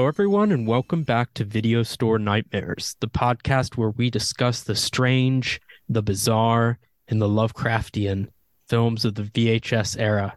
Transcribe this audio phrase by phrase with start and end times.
[0.00, 5.60] everyone, and welcome back to Video Store Nightmares, the podcast where we discuss the strange,
[5.86, 6.78] the bizarre,
[7.08, 8.28] and the Lovecraftian
[8.68, 10.34] films of the VHS era.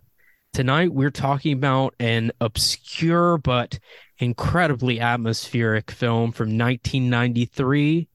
[0.52, 3.80] Tonight, we're talking about an obscure but
[4.18, 8.10] incredibly atmospheric film from 1993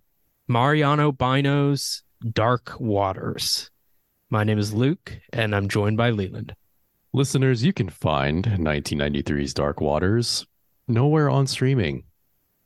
[0.46, 3.70] Mariano Baino's Dark Waters.
[4.28, 6.54] My name is Luke, and I'm joined by Leland.
[7.14, 10.46] Listeners, you can find 1993's Dark Waters
[10.90, 12.04] nowhere on streaming.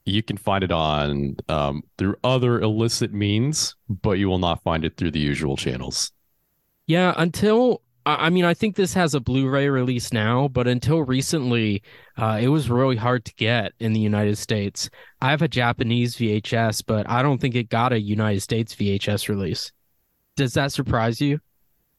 [0.05, 4.85] You can find it on um, through other illicit means, but you will not find
[4.85, 6.13] it through the usual channels.
[6.87, 11.83] Yeah, until I mean, I think this has a Blu-ray release now, but until recently,
[12.19, 14.91] uh, it was really hard to get in the United States.
[15.23, 19.31] I have a Japanese VHS, but I don't think it got a United States VHS
[19.31, 19.73] release.
[20.37, 21.41] Does that surprise you?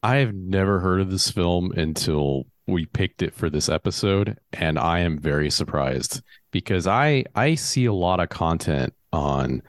[0.03, 4.79] I have never heard of this film until we picked it for this episode and
[4.79, 6.21] I am very surprised
[6.51, 9.61] because I I see a lot of content on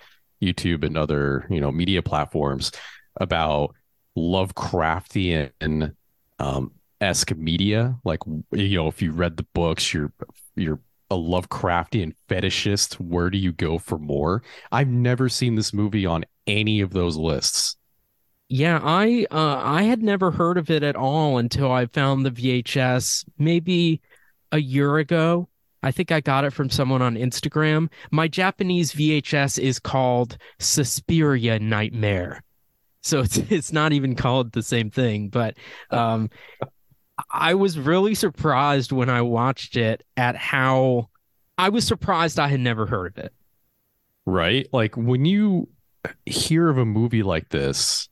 [0.42, 2.72] YouTube and other, you know, media platforms
[3.20, 3.74] about
[4.16, 5.94] Lovecraftian
[6.38, 7.98] um esque media.
[8.04, 8.20] Like
[8.52, 10.12] you know, if you read the books, you're
[10.54, 10.80] you're
[11.10, 12.94] a Lovecraftian fetishist.
[12.94, 14.42] Where do you go for more?
[14.72, 17.76] I've never seen this movie on any of those lists.
[18.48, 22.30] Yeah, I uh, I had never heard of it at all until I found the
[22.30, 24.00] VHS maybe
[24.52, 25.48] a year ago.
[25.82, 27.88] I think I got it from someone on Instagram.
[28.10, 32.42] My Japanese VHS is called Suspiria Nightmare.
[33.02, 35.56] So it's it's not even called the same thing, but
[35.90, 36.30] um
[37.30, 41.08] I was really surprised when I watched it at how
[41.58, 43.32] I was surprised I had never heard of it.
[44.24, 44.68] Right?
[44.72, 45.68] Like when you
[46.26, 48.08] hear of a movie like this,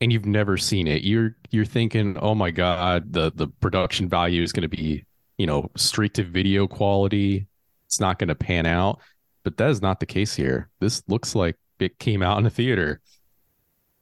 [0.00, 4.42] and you've never seen it, you're you're thinking, "Oh my god, the the production value
[4.42, 5.04] is going to be,
[5.36, 7.46] you know, straight to video quality.
[7.86, 9.00] It's not going to pan out."
[9.44, 10.68] But that is not the case here.
[10.80, 13.00] This looks like it came out in a theater.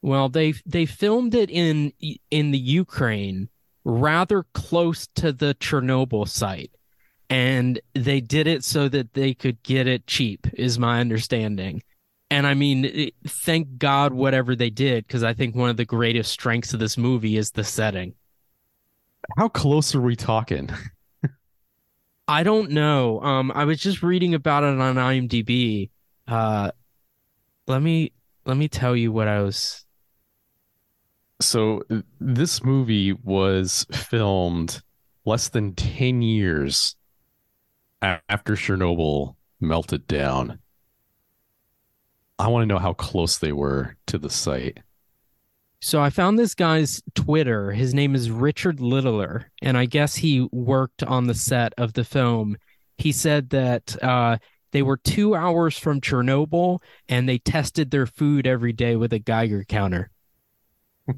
[0.02, 1.92] Well, they they filmed it in
[2.30, 3.48] in the Ukraine,
[3.84, 6.72] rather close to the Chernobyl site,
[7.30, 10.46] and they did it so that they could get it cheap.
[10.52, 11.82] Is my understanding.
[12.30, 16.32] And I mean, thank God, whatever they did, because I think one of the greatest
[16.32, 18.14] strengths of this movie is the setting.
[19.36, 20.70] How close are we talking?
[22.28, 23.20] I don't know.
[23.20, 25.90] Um, I was just reading about it on IMDb.
[26.26, 26.72] Uh,
[27.68, 28.12] let me
[28.44, 29.84] let me tell you what I was.
[31.40, 31.82] So
[32.20, 34.82] this movie was filmed
[35.24, 36.96] less than ten years
[38.02, 40.58] after Chernobyl melted down.
[42.38, 44.78] I want to know how close they were to the site.
[45.80, 47.70] So I found this guy's Twitter.
[47.72, 52.04] His name is Richard Littler, and I guess he worked on the set of the
[52.04, 52.56] film.
[52.98, 54.38] He said that uh,
[54.72, 59.18] they were two hours from Chernobyl, and they tested their food every day with a
[59.18, 60.10] Geiger counter.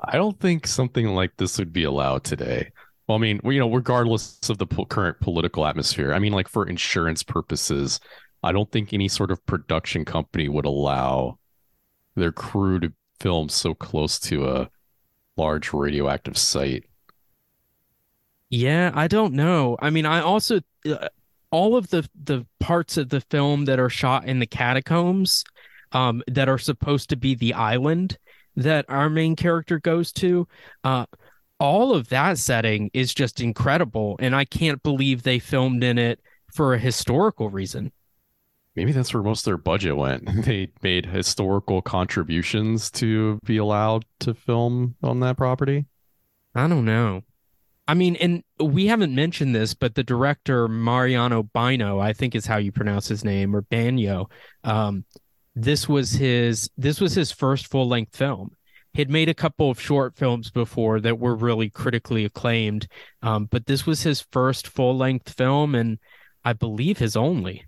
[0.00, 2.72] I don't think something like this would be allowed today.
[3.06, 6.48] Well, I mean, you know, regardless of the po- current political atmosphere, I mean, like
[6.48, 8.00] for insurance purposes,
[8.44, 11.38] I don't think any sort of production company would allow
[12.14, 14.70] their crew to film so close to a
[15.36, 16.84] large radioactive site.
[18.50, 19.76] Yeah, I don't know.
[19.80, 21.08] I mean, I also uh,
[21.50, 25.44] all of the the parts of the film that are shot in the catacombs
[25.92, 28.18] um that are supposed to be the island
[28.56, 30.48] that our main character goes to
[30.82, 31.06] uh
[31.60, 36.20] all of that setting is just incredible and I can't believe they filmed in it
[36.52, 37.92] for a historical reason
[38.76, 40.28] maybe that's where most of their budget went.
[40.44, 45.86] They made historical contributions to be allowed to film on that property.
[46.54, 47.22] I don't know.
[47.86, 52.46] I mean, and we haven't mentioned this, but the director Mariano Baino, I think is
[52.46, 54.30] how you pronounce his name, or Banyo.
[54.62, 55.04] Um,
[55.54, 58.56] this was his this was his first full length film.
[58.94, 62.86] He'd made a couple of short films before that were really critically acclaimed,
[63.22, 65.98] um, but this was his first full length film, and
[66.44, 67.66] I believe his only.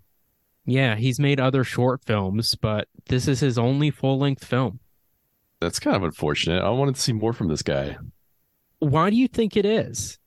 [0.67, 4.81] Yeah, he's made other short films, but this is his only full length film.
[5.61, 6.61] That's kind of unfortunate.
[6.61, 7.97] I wanted to see more from this guy.
[8.79, 10.19] Why do you think it is?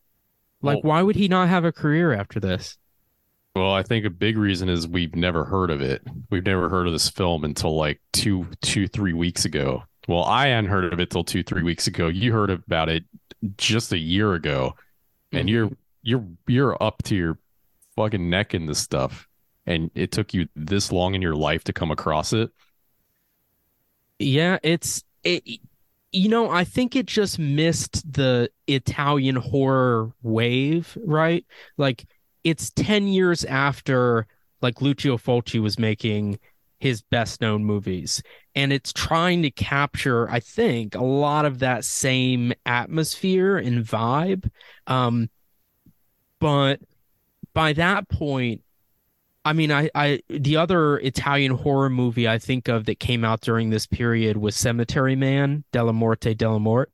[0.63, 2.79] Like, well, why would he not have a career after this?
[3.55, 6.03] Well, I think a big reason is we've never heard of it.
[6.31, 9.83] We've never heard of this film until like two, two, three weeks ago.
[10.09, 12.09] Well, I hadn't heard of it till two, three weeks ago.
[12.09, 13.05] You heard about it
[13.59, 14.75] just a year ago,
[15.33, 15.49] and mm-hmm.
[15.49, 15.71] you're
[16.03, 17.39] you're you're up to your
[17.95, 19.29] fucking neck in this stuff
[19.67, 22.51] and it took you this long in your life to come across it
[24.19, 25.43] yeah it's it
[26.13, 31.45] you know i think it just missed the italian horror wave right
[31.77, 32.07] like
[32.45, 34.27] it's 10 years after
[34.63, 36.39] like Lucio Fulci was making
[36.79, 38.23] his best known movies.
[38.55, 44.51] And it's trying to capture, I think, a lot of that same atmosphere and vibe.
[44.87, 45.29] Um,
[46.41, 46.81] but
[47.53, 48.63] by that point,
[49.45, 53.41] I mean, I, I, the other Italian horror movie I think of that came out
[53.41, 56.87] during this period was Cemetery Man, Dellamorte Dellamore.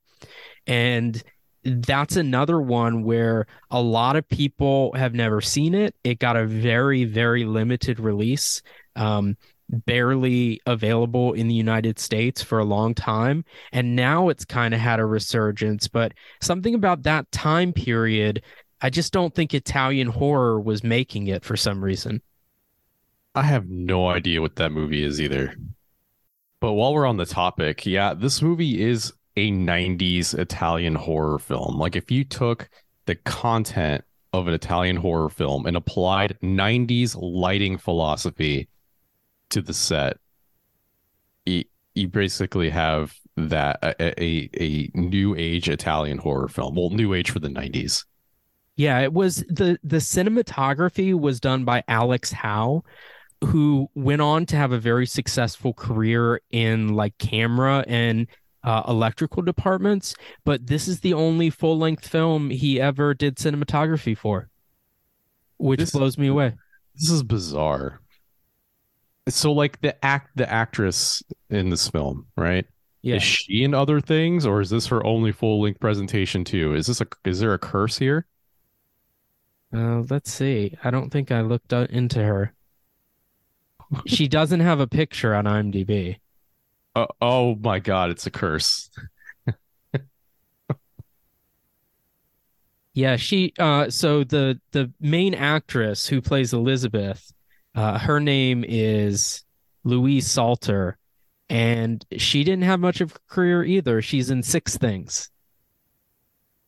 [0.66, 1.20] And
[1.64, 5.96] that's another one where a lot of people have never seen it.
[6.04, 8.62] It got a very, very limited release,
[8.94, 9.36] um,
[9.68, 13.44] barely available in the United States for a long time.
[13.72, 15.88] And now it's kind of had a resurgence.
[15.88, 18.44] But something about that time period,
[18.80, 22.22] I just don't think Italian horror was making it for some reason.
[23.36, 25.54] I have no idea what that movie is either.
[26.58, 31.78] But while we're on the topic, yeah, this movie is a 90s Italian horror film.
[31.78, 32.70] Like if you took
[33.04, 34.02] the content
[34.32, 38.68] of an Italian horror film and applied 90s lighting philosophy
[39.50, 40.16] to the set,
[41.44, 46.74] you, you basically have that a, a, a new age Italian horror film.
[46.74, 48.06] Well, new age for the 90s.
[48.76, 52.82] Yeah, it was the the cinematography was done by Alex Howe,
[53.44, 58.26] who went on to have a very successful career in like camera and
[58.64, 64.16] uh, electrical departments, but this is the only full length film he ever did cinematography
[64.16, 64.48] for,
[65.58, 66.54] which this, blows me away.
[66.94, 68.00] This is bizarre.
[69.28, 72.66] So, like the act, the actress in this film, right?
[73.02, 73.16] Yeah.
[73.16, 76.74] Is she in other things, or is this her only full length presentation too?
[76.74, 78.26] Is this a is there a curse here?
[79.72, 80.76] Uh, let's see.
[80.82, 82.55] I don't think I looked into her.
[84.06, 86.18] She doesn't have a picture on IMDb.
[86.94, 88.90] Uh, oh my god, it's a curse.
[92.94, 97.32] yeah, she uh so the the main actress who plays Elizabeth,
[97.74, 99.44] uh her name is
[99.84, 100.98] Louise Salter
[101.48, 104.02] and she didn't have much of a career either.
[104.02, 105.30] She's in six things.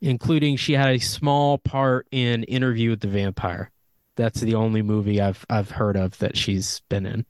[0.01, 3.73] Including she had a small part in Interview with the Vampire.
[4.19, 7.25] That's the only movie I've I've heard of that she's been in.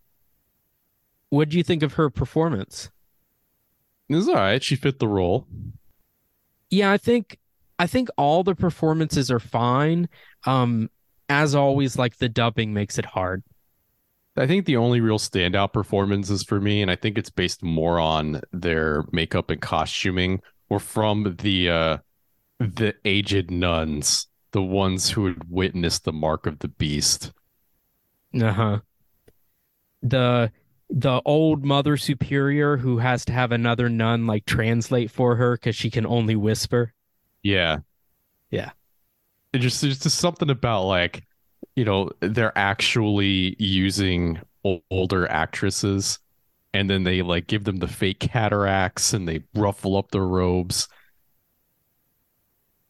[1.28, 2.90] What do you think of her performance?
[4.08, 4.62] It's all right.
[4.64, 5.46] She fit the role.
[6.70, 7.38] Yeah, I think
[7.78, 10.08] I think all the performances are fine.
[10.46, 10.88] Um,
[11.28, 13.42] as always, like the dubbing makes it hard.
[14.38, 18.00] I think the only real standout performances for me, and I think it's based more
[18.00, 21.98] on their makeup and costuming, were from the uh
[22.60, 24.26] the aged nuns,
[24.58, 27.32] the ones who had witnessed the mark of the beast.
[28.34, 28.80] Uh-huh.
[30.02, 30.50] The
[30.90, 35.76] the old mother superior who has to have another nun like translate for her because
[35.76, 36.92] she can only whisper.
[37.44, 37.78] Yeah.
[38.50, 38.70] Yeah.
[39.52, 41.22] It just there's just something about like,
[41.76, 44.40] you know, they're actually using
[44.90, 46.18] older actresses
[46.74, 50.88] and then they like give them the fake cataracts and they ruffle up their robes.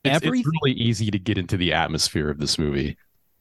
[0.05, 2.97] It's, it's really easy to get into the atmosphere of this movie.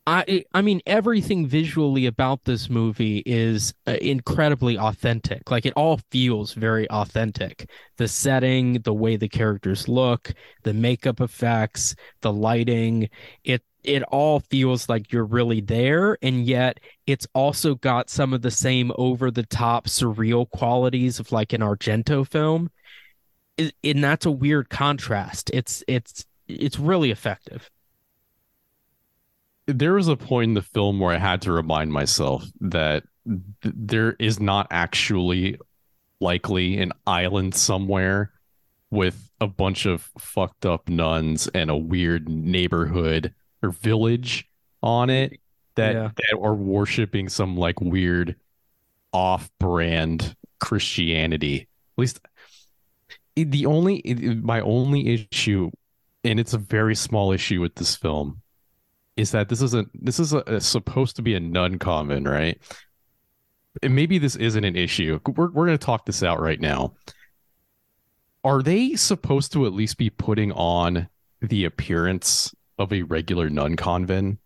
[0.08, 5.52] I I mean everything visually about this movie is uh, incredibly authentic.
[5.52, 7.70] Like it all feels very authentic.
[7.98, 10.34] The setting, the way the characters look,
[10.64, 13.10] the makeup effects, the lighting,
[13.44, 18.42] it it all feels like you're really there and yet it's also got some of
[18.42, 22.70] the same over the top surreal qualities of like an Argento film.
[23.84, 25.50] And that's a weird contrast.
[25.54, 27.70] It's it's it's really effective
[29.68, 33.76] there was a point in the film where I had to remind myself that th-
[33.78, 35.60] there is not actually
[36.20, 38.32] likely an island somewhere
[38.90, 44.50] with a bunch of fucked up nuns and a weird neighborhood or village
[44.82, 45.40] on it
[45.76, 46.12] that, yeah.
[46.16, 48.38] that are worshiping some like weird
[49.12, 51.68] off-brand Christianity.
[51.98, 52.20] At least
[53.36, 54.02] the only
[54.42, 55.72] my only issue
[56.28, 58.42] and it's a very small issue with this film
[59.16, 62.60] is that this isn't this is a, a, supposed to be a nun convent, right?
[63.82, 65.20] And maybe this isn't an issue.
[65.26, 66.94] We're we're going to talk this out right now.
[68.44, 71.10] Are they supposed to at least be putting on
[71.42, 74.40] the appearance of a regular nun convent,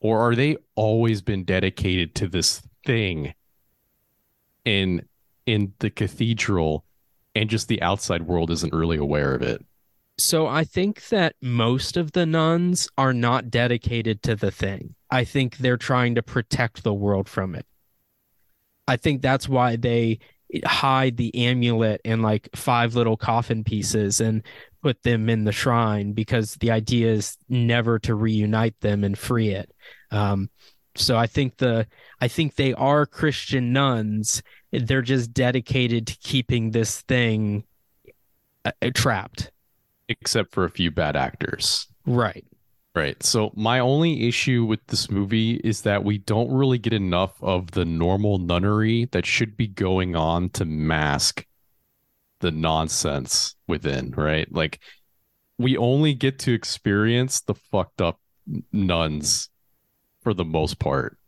[0.00, 3.34] or are they always been dedicated to this thing
[4.64, 5.06] in
[5.44, 6.84] in the cathedral,
[7.34, 9.64] and just the outside world isn't really aware of it?
[10.18, 14.94] So I think that most of the nuns are not dedicated to the thing.
[15.10, 17.66] I think they're trying to protect the world from it.
[18.88, 20.20] I think that's why they
[20.64, 24.42] hide the amulet in like five little coffin pieces and
[24.82, 29.50] put them in the shrine because the idea is never to reunite them and free
[29.50, 29.70] it.
[30.10, 30.48] Um,
[30.94, 31.86] so I think the
[32.20, 34.42] I think they are Christian nuns.
[34.72, 37.64] They're just dedicated to keeping this thing
[38.64, 39.50] uh, trapped.
[40.08, 41.86] Except for a few bad actors.
[42.06, 42.44] Right.
[42.94, 43.22] Right.
[43.22, 47.72] So my only issue with this movie is that we don't really get enough of
[47.72, 51.44] the normal nunnery that should be going on to mask
[52.40, 54.50] the nonsense within, right?
[54.50, 54.80] Like
[55.58, 58.18] we only get to experience the fucked up
[58.72, 59.50] nuns
[60.22, 61.18] for the most part.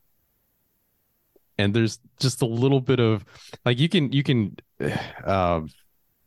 [1.58, 3.24] And there's just a little bit of
[3.64, 4.56] like you can you can
[5.24, 5.60] uh,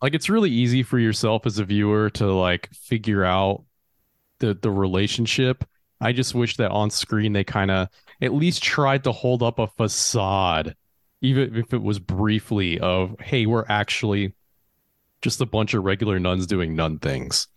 [0.02, 3.64] like it's really easy for yourself as a viewer to like figure out
[4.40, 5.64] the the relationship.
[6.00, 7.88] I just wish that on screen they kind of
[8.22, 10.76] at least tried to hold up a facade,
[11.22, 14.34] even if it was briefly of, hey, we're actually
[15.22, 17.48] just a bunch of regular nuns doing nun things.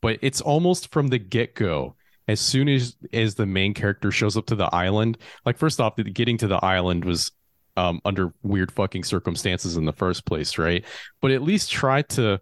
[0.00, 1.94] But it's almost from the get go.
[2.26, 5.16] As soon as as the main character shows up to the island,
[5.46, 7.30] like first off, getting to the island was
[7.78, 10.84] um, under weird fucking circumstances in the first place, right?
[11.20, 12.40] But at least try to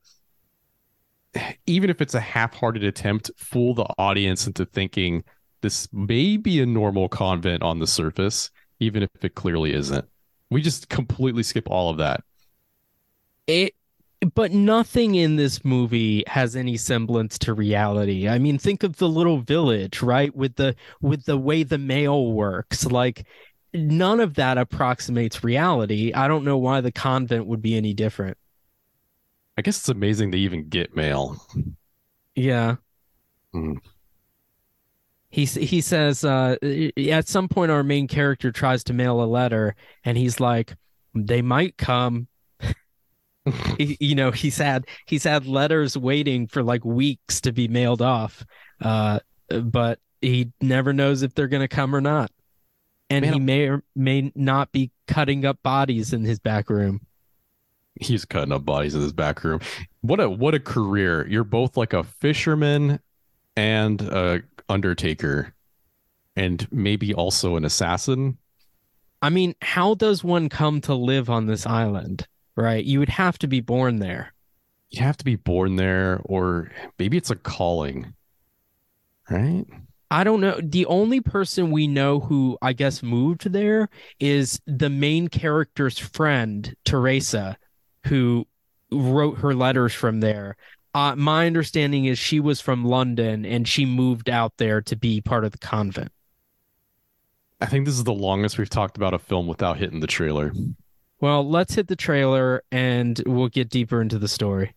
[1.66, 5.22] even if it's a half-hearted attempt, fool the audience into thinking
[5.60, 8.50] this may be a normal convent on the surface,
[8.80, 10.04] even if it clearly isn't.
[10.50, 12.22] We just completely skip all of that.
[13.46, 13.74] It
[14.34, 18.28] but nothing in this movie has any semblance to reality.
[18.28, 20.34] I mean, think of the little village, right?
[20.34, 22.86] With the with the way the mail works.
[22.86, 23.26] Like
[23.76, 26.12] none of that approximates reality.
[26.12, 28.36] I don't know why the convent would be any different.
[29.58, 31.42] I guess it's amazing they even get mail.
[32.34, 32.76] Yeah.
[33.54, 33.78] Mm.
[35.30, 36.56] He he says uh,
[37.10, 40.76] at some point our main character tries to mail a letter and he's like,
[41.14, 42.28] they might come.
[43.78, 48.02] he, you know, he's had he's had letters waiting for like weeks to be mailed
[48.02, 48.44] off,
[48.82, 52.30] uh, but he never knows if they're gonna come or not,
[53.10, 57.06] and Man, he may or may not be cutting up bodies in his back room
[58.00, 59.60] he's cutting up bodies in his back room.
[60.00, 61.26] What a what a career!
[61.28, 63.00] You're both like a fisherman
[63.56, 65.54] and a undertaker,
[66.36, 68.38] and maybe also an assassin.
[69.22, 72.26] I mean, how does one come to live on this island?
[72.54, 74.32] Right, you would have to be born there.
[74.90, 78.14] You'd have to be born there, or maybe it's a calling.
[79.28, 79.66] Right.
[80.10, 80.60] I don't know.
[80.62, 83.88] The only person we know who I guess moved there
[84.20, 87.56] is the main character's friend, Teresa,
[88.06, 88.46] who
[88.92, 90.56] wrote her letters from there.
[90.94, 95.20] Uh, my understanding is she was from London and she moved out there to be
[95.20, 96.10] part of the convent.
[97.60, 100.52] I think this is the longest we've talked about a film without hitting the trailer.
[101.20, 104.74] Well, let's hit the trailer and we'll get deeper into the story.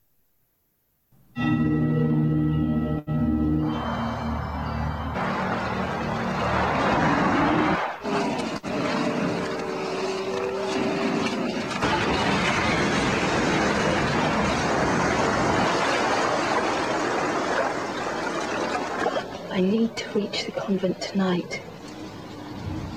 [19.60, 21.62] I need to reach the convent tonight.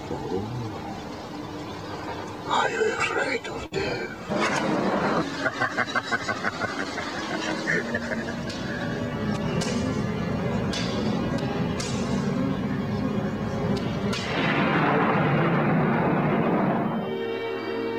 [0.09, 0.45] Oh.
[2.47, 4.09] Are you afraid of death?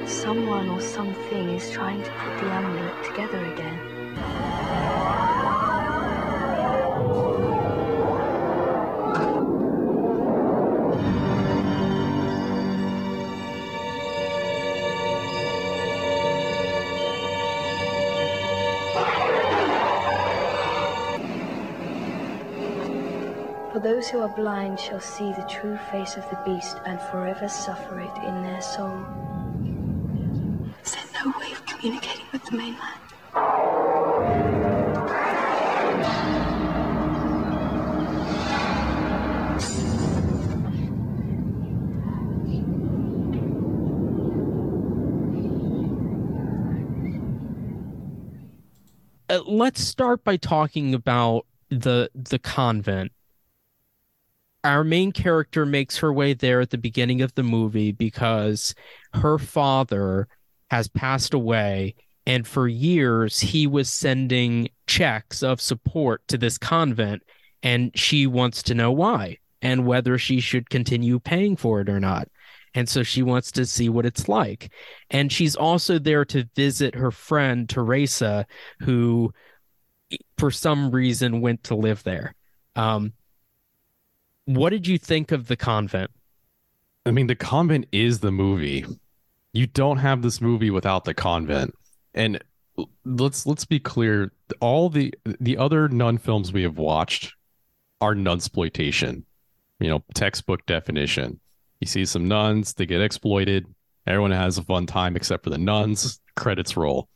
[0.07, 4.52] Someone or something is trying to put the amulet together again.
[23.83, 27.99] Those who are blind shall see the true face of the beast and forever suffer
[27.99, 28.97] it in their soul.
[30.85, 32.99] Is there no way of communicating with the mainland?
[49.29, 53.11] Uh, let's start by talking about the the convent
[54.63, 58.73] our main character makes her way there at the beginning of the movie because
[59.13, 60.27] her father
[60.71, 67.21] has passed away and for years he was sending checks of support to this convent
[67.61, 71.99] and she wants to know why and whether she should continue paying for it or
[71.99, 72.27] not.
[72.75, 74.71] And so she wants to see what it's like.
[75.09, 78.45] And she's also there to visit her friend Teresa
[78.79, 79.31] who
[80.37, 82.35] for some reason went to live there.
[82.75, 83.13] Um,
[84.45, 86.11] what did you think of the convent?
[87.05, 88.85] I mean, the convent is the movie.
[89.51, 91.75] You don't have this movie without the convent.
[92.13, 92.43] And
[93.05, 97.33] let's let's be clear, all the the other nun films we have watched
[98.01, 99.23] are nunsploitation.
[99.79, 101.39] You know, textbook definition.
[101.81, 103.65] You see some nuns, they get exploited.
[104.07, 106.19] Everyone has a fun time except for the nuns.
[106.35, 107.09] Credits roll.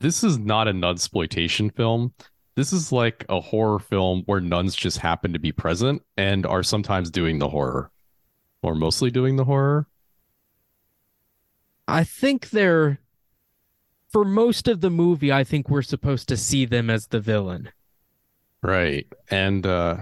[0.00, 2.12] This is not a nunsploitation film.
[2.54, 6.62] This is like a horror film where nuns just happen to be present and are
[6.62, 7.90] sometimes doing the horror
[8.62, 9.86] or mostly doing the horror.
[11.88, 12.98] I think they're
[14.10, 17.70] for most of the movie I think we're supposed to see them as the villain.
[18.62, 19.06] Right.
[19.30, 19.96] And uh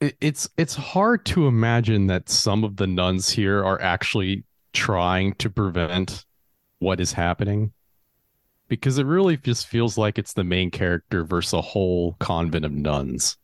[0.00, 5.34] it, it's it's hard to imagine that some of the nuns here are actually trying
[5.34, 6.26] to prevent
[6.80, 7.72] what is happening
[8.74, 12.72] because it really just feels like it's the main character versus a whole convent of
[12.72, 13.36] nuns.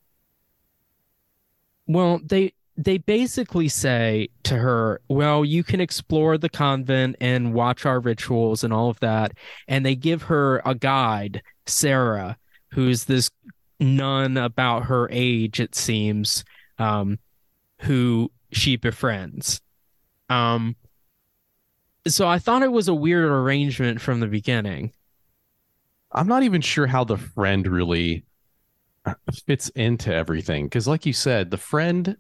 [1.87, 7.85] Well, they they basically say to her, "Well, you can explore the convent and watch
[7.85, 9.33] our rituals and all of that."
[9.69, 12.39] And they give her a guide, Sarah,
[12.73, 13.31] who's this
[13.81, 16.45] nun about her age, it seems,
[16.79, 17.19] um,
[17.81, 19.61] who she befriends.
[20.29, 20.77] Um,
[22.07, 24.93] so I thought it was a weird arrangement from the beginning.
[26.13, 28.25] I'm not even sure how the friend really
[29.05, 29.15] uh,
[29.47, 32.17] fits into everything because, like you said, the friend,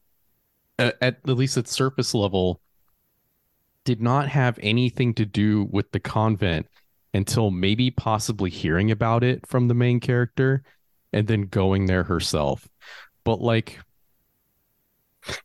[0.79, 2.61] at, at least at surface level,
[3.85, 6.67] did not have anything to do with the convent
[7.13, 10.63] until maybe possibly hearing about it from the main character
[11.13, 12.69] and then going there herself.
[13.25, 13.81] But like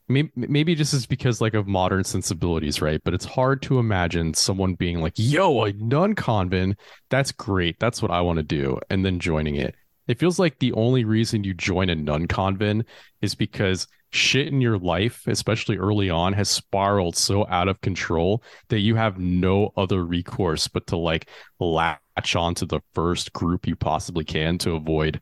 [0.07, 3.01] maybe just is because like of modern sensibilities, right?
[3.03, 6.77] But it's hard to imagine someone being like, "Yo, a nun convent,
[7.09, 7.79] that's great.
[7.79, 9.75] That's what I want to do," and then joining it.
[10.07, 12.85] It feels like the only reason you join a nun convent
[13.21, 18.43] is because shit in your life, especially early on, has spiraled so out of control
[18.69, 23.75] that you have no other recourse but to like latch onto the first group you
[23.75, 25.19] possibly can to avoid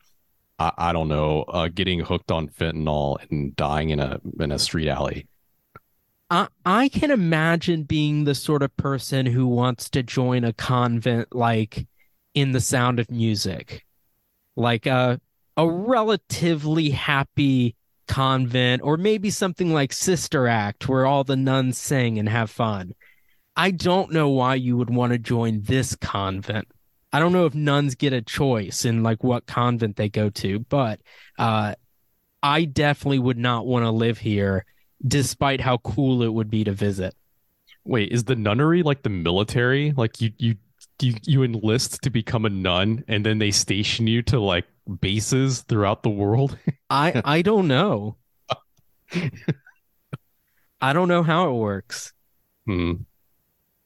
[0.64, 4.60] I, I don't know, uh, getting hooked on fentanyl and dying in a in a
[4.60, 5.28] street alley.
[6.30, 11.36] I I can imagine being the sort of person who wants to join a convent
[11.36, 11.88] like
[12.34, 13.86] in The Sound of Music,
[14.56, 15.20] like a
[15.58, 17.76] a relatively happy
[18.08, 22.94] convent, or maybe something like Sister Act, where all the nuns sing and have fun.
[23.56, 26.68] I don't know why you would want to join this convent.
[27.14, 30.60] I don't know if nuns get a choice in like what convent they go to,
[30.60, 31.00] but
[31.38, 31.76] uh,
[32.42, 34.66] I definitely would not want to live here,
[35.08, 37.14] despite how cool it would be to visit.
[37.86, 39.94] Wait, is the nunnery like the military?
[39.96, 40.56] Like you you
[41.02, 44.66] you you enlist to become a nun, and then they station you to like
[45.00, 46.58] bases throughout the world?
[46.90, 48.18] I I don't know.
[50.82, 52.12] I don't know how it works.
[52.66, 52.94] Hmm.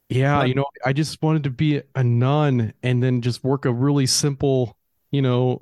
[0.10, 3.74] Yeah, you know, I just wanted to be a nun and then just work a
[3.74, 4.78] really simple,
[5.12, 5.60] you know,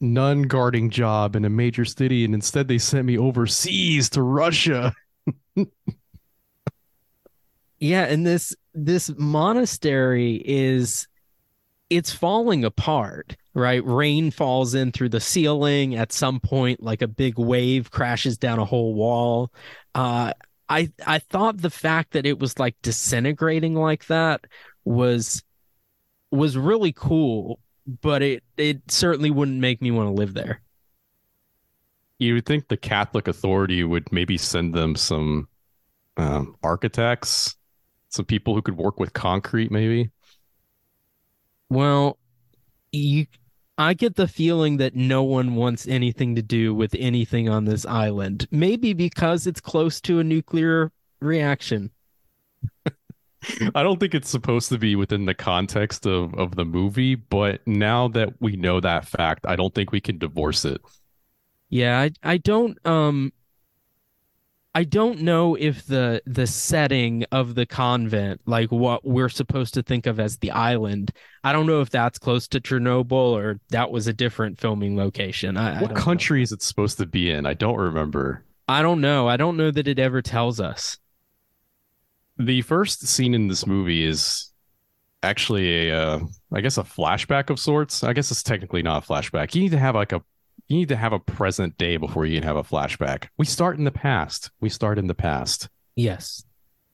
[0.00, 2.24] nun guarding job in a major city.
[2.24, 4.94] And instead, they sent me overseas to Russia.
[7.78, 11.08] yeah, and this this monastery is
[11.90, 13.84] it's falling apart, right?
[13.84, 18.58] Rain falls in through the ceiling at some point, like a big wave crashes down
[18.58, 19.52] a whole wall.
[19.94, 20.32] Uh,
[20.68, 24.44] I I thought the fact that it was like disintegrating like that
[24.84, 25.42] was
[26.30, 27.60] was really cool,
[28.02, 30.60] but it it certainly wouldn't make me want to live there.
[32.18, 35.48] You would think the Catholic authority would maybe send them some
[36.16, 37.56] um, architects,
[38.08, 40.10] some people who could work with concrete, maybe.
[41.68, 42.18] Well,
[42.92, 43.26] you
[43.76, 47.84] I get the feeling that no one wants anything to do with anything on this
[47.84, 48.46] island.
[48.50, 51.90] Maybe because it's close to a nuclear reaction.
[53.74, 57.66] I don't think it's supposed to be within the context of, of the movie, but
[57.66, 60.80] now that we know that fact, I don't think we can divorce it.
[61.68, 63.32] Yeah, I I don't um
[64.76, 69.82] I don't know if the the setting of the convent, like what we're supposed to
[69.84, 71.12] think of as the island,
[71.44, 75.56] I don't know if that's close to Chernobyl or that was a different filming location.
[75.56, 76.44] I, what I country know.
[76.44, 77.46] is it supposed to be in?
[77.46, 78.44] I don't remember.
[78.66, 79.28] I don't know.
[79.28, 80.98] I don't know that it ever tells us.
[82.36, 84.50] The first scene in this movie is
[85.22, 86.20] actually a, uh,
[86.52, 88.02] I guess, a flashback of sorts.
[88.02, 89.54] I guess it's technically not a flashback.
[89.54, 90.22] You need to have like a
[90.68, 93.28] you need to have a present day before you can have a flashback.
[93.36, 94.50] We start in the past.
[94.60, 95.68] We start in the past.
[95.96, 96.44] Yes.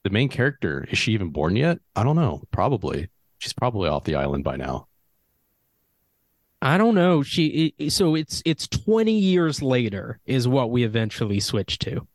[0.03, 1.79] The main character, is she even born yet?
[1.95, 2.43] I don't know.
[2.51, 3.09] Probably.
[3.39, 4.89] She's probably off the island by now.
[6.63, 7.23] I don't know.
[7.23, 12.07] She so it's it's 20 years later is what we eventually switch to.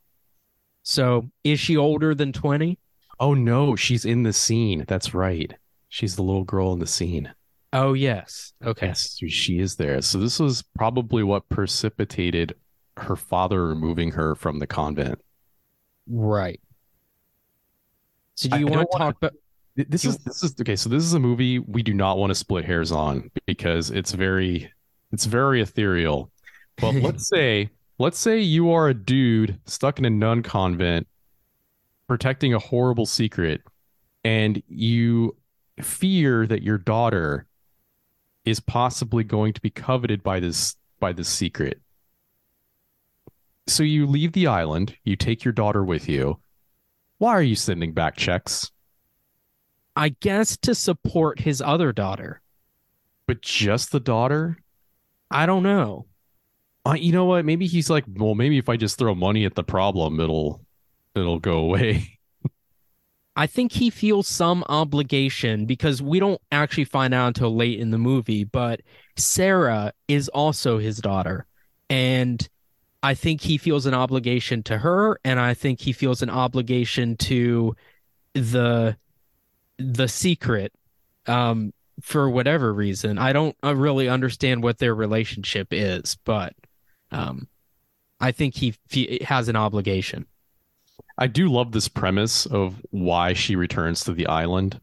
[0.83, 2.77] So is she older than 20?
[3.19, 4.85] Oh no, she's in the scene.
[4.87, 5.55] That's right.
[5.89, 7.33] She's the little girl in the scene.
[7.75, 8.53] Oh yes.
[8.63, 8.88] Okay.
[8.88, 10.01] Yes, she is there.
[10.01, 12.55] So this was probably what precipitated
[12.95, 15.19] her father removing her from the convent.
[16.07, 16.61] Right.
[18.35, 19.33] So do you I want to talk about
[19.75, 20.77] This is this is okay.
[20.77, 24.13] So this is a movie we do not want to split hairs on because it's
[24.13, 24.71] very
[25.11, 26.31] it's very ethereal.
[26.77, 31.07] But let's say let's say you are a dude stuck in a nun convent
[32.07, 33.61] protecting a horrible secret
[34.23, 35.35] and you
[35.81, 37.45] fear that your daughter
[38.45, 41.81] is possibly going to be coveted by this by this secret.
[43.67, 46.39] So you leave the island, you take your daughter with you.
[47.17, 48.71] Why are you sending back checks?
[49.95, 52.41] I guess to support his other daughter.
[53.27, 54.58] But just the daughter?
[55.31, 56.05] I don't know.
[56.86, 57.45] Uh, you know what?
[57.45, 60.63] Maybe he's like, well, maybe if I just throw money at the problem, it'll
[61.15, 62.12] it'll go away.
[63.35, 67.91] I think he feels some obligation because we don't actually find out until late in
[67.91, 68.81] the movie, but
[69.17, 71.45] Sarah is also his daughter.
[71.89, 72.47] And
[73.03, 77.17] I think he feels an obligation to her and I think he feels an obligation
[77.17, 77.75] to
[78.33, 78.97] the
[79.77, 80.73] the secret
[81.27, 83.17] um for whatever reason.
[83.17, 86.53] I don't uh, really understand what their relationship is, but
[87.11, 87.47] um
[88.19, 90.25] I think he fe- has an obligation.
[91.17, 94.80] I do love this premise of why she returns to the island,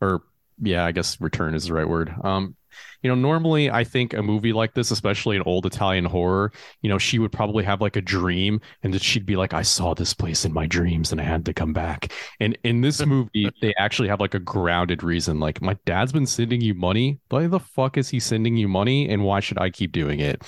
[0.00, 0.22] or
[0.60, 2.14] yeah, I guess return is the right word.
[2.22, 2.56] Um,
[3.02, 6.88] you know, normally I think a movie like this, especially an old Italian horror, you
[6.88, 9.94] know, she would probably have like a dream, and that she'd be like, "I saw
[9.94, 13.50] this place in my dreams, and I had to come back." And in this movie,
[13.62, 15.40] they actually have like a grounded reason.
[15.40, 17.18] Like, my dad's been sending you money.
[17.30, 20.42] Why the fuck is he sending you money, and why should I keep doing it?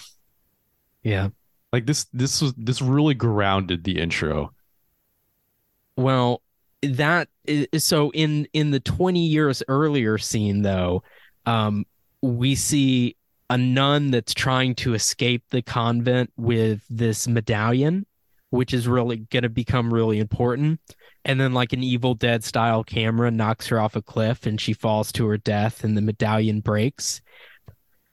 [1.02, 1.28] Yeah.
[1.72, 4.52] Like this, this was this really grounded the intro.
[5.96, 6.42] Well,
[6.82, 11.02] that is so in in the 20 years earlier scene though,
[11.46, 11.84] um
[12.22, 13.16] we see
[13.50, 18.06] a nun that's trying to escape the convent with this medallion,
[18.50, 20.80] which is really going to become really important.
[21.24, 24.72] And then like an Evil Dead style camera knocks her off a cliff and she
[24.72, 27.20] falls to her death and the medallion breaks.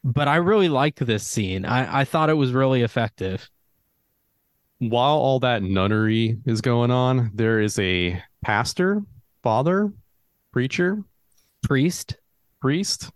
[0.03, 1.65] But I really like this scene.
[1.65, 3.49] I, I thought it was really effective.
[4.79, 9.03] While all that nunnery is going on, there is a pastor,
[9.43, 9.91] father,
[10.51, 11.03] preacher,
[11.63, 12.15] Priest.
[12.61, 13.11] priest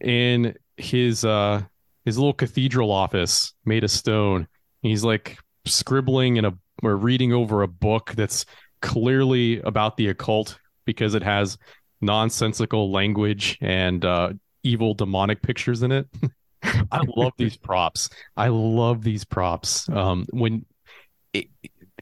[0.00, 1.62] in his uh
[2.04, 4.48] his little cathedral office made of stone.
[4.82, 8.44] He's like scribbling in a or reading over a book that's
[8.82, 11.56] clearly about the occult because it has
[12.00, 14.32] nonsensical language and uh
[14.64, 16.08] evil demonic pictures in it.
[16.90, 18.10] I love these props.
[18.36, 19.88] I love these props.
[19.88, 20.66] Um when
[21.34, 21.48] it,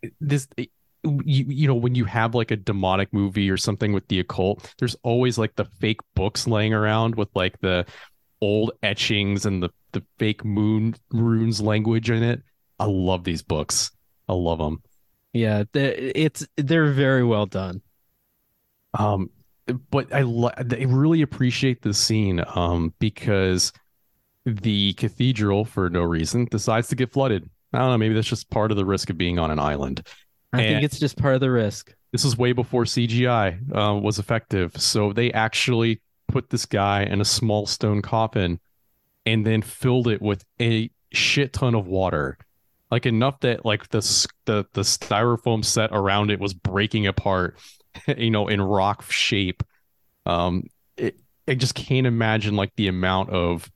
[0.03, 0.71] it- this it-
[1.05, 4.73] you, you know when you have like a demonic movie or something with the occult
[4.79, 7.85] there's always like the fake books laying around with like the
[8.40, 12.42] old etchings and the the fake moon runes language in it.
[12.81, 13.90] I love these books.
[14.29, 14.83] I love them
[15.33, 17.83] Yeah, it's they're very well done.
[18.95, 19.31] um
[19.90, 23.73] but i lo- i really appreciate the scene um because
[24.47, 28.50] the cathedral for no reason decides to get flooded i don't know maybe that's just
[28.50, 30.02] part of the risk of being on an island
[30.52, 31.94] I think it's just part of the risk.
[32.12, 34.72] this is way before CGI uh, was effective.
[34.76, 38.61] So they actually put this guy in a small stone coffin
[39.24, 42.37] and then filled it with a shit ton of water,
[42.90, 44.00] like enough that like the
[44.44, 47.56] the the styrofoam set around it was breaking apart,
[48.16, 49.62] you know, in rock shape.
[50.26, 50.64] Um,
[50.96, 53.70] it, I just can't imagine like the amount of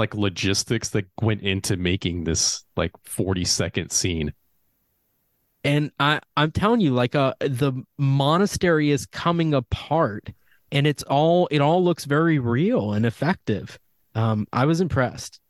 [0.00, 4.32] like logistics that went into making this like 40 second scene.
[5.62, 10.30] And I I'm telling you, like uh the monastery is coming apart
[10.72, 13.78] and it's all it all looks very real and effective.
[14.14, 15.40] Um, I was impressed.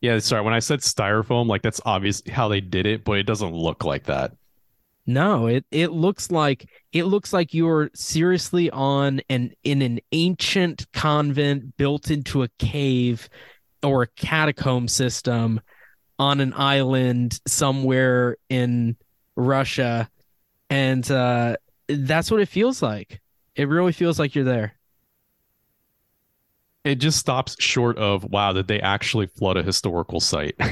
[0.00, 0.42] Yeah, sorry.
[0.42, 3.84] When I said styrofoam, like that's obvious how they did it, but it doesn't look
[3.84, 4.32] like that.
[5.06, 10.86] No, it it looks like it looks like you're seriously on an in an ancient
[10.92, 13.28] convent built into a cave
[13.82, 15.60] or a catacomb system
[16.18, 18.96] on an island somewhere in
[19.36, 20.08] Russia
[20.70, 21.56] and uh
[21.88, 23.20] that's what it feels like.
[23.56, 24.74] It really feels like you're there.
[26.84, 30.56] It just stops short of wow, did they actually flood a historical site?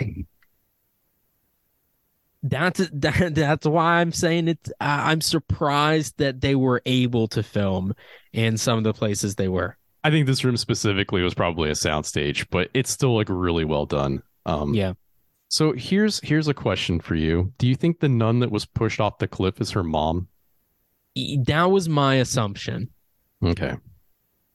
[2.43, 4.69] That's that, that's why I'm saying it.
[4.81, 7.95] I'm surprised that they were able to film
[8.33, 9.77] in some of the places they were.
[10.07, 13.87] I think this room specifically was probably a soundstage, but it's still like really well
[13.87, 14.23] done.
[14.45, 14.93] Um, Yeah.
[15.49, 17.53] So here's here's a question for you.
[17.59, 20.29] Do you think the nun that was pushed off the cliff is her mom?
[21.45, 22.91] That was my assumption.
[23.45, 23.75] Okay,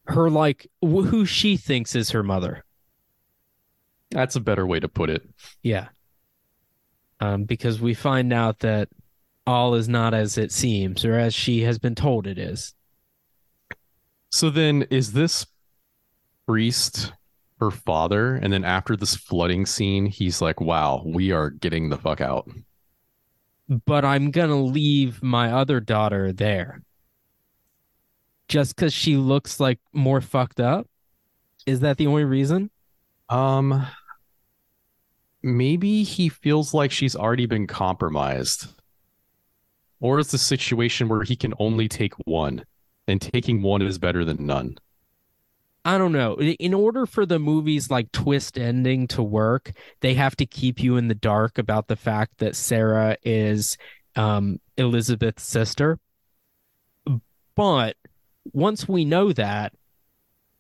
[0.06, 2.64] Her like wh- who she thinks is her mother.
[4.10, 5.28] that's a better way to put it.
[5.64, 5.88] Yeah.
[7.20, 8.90] Um, because we find out that
[9.48, 12.74] all is not as it seems, or as she has been told it is.
[14.32, 15.46] So then, is this
[16.48, 17.14] priest
[17.60, 18.36] her father?
[18.36, 22.50] And then after this flooding scene, he's like, "Wow, we are getting the fuck out."
[23.86, 26.82] But I'm gonna leave my other daughter there.
[28.48, 30.88] Just because she looks like more fucked up?
[31.66, 32.70] Is that the only reason?
[33.30, 33.86] Um,
[35.42, 38.68] maybe he feels like she's already been compromised.
[40.00, 42.66] Or is the situation where he can only take one,
[43.12, 44.78] and taking one is better than none?
[45.84, 46.36] I don't know.
[46.40, 49.72] In order for the movie's like twist ending to work,
[50.02, 53.78] they have to keep you in the dark about the fact that Sarah is
[54.16, 56.00] um, Elizabeth's sister.
[57.56, 57.98] But
[58.54, 59.74] once we know that,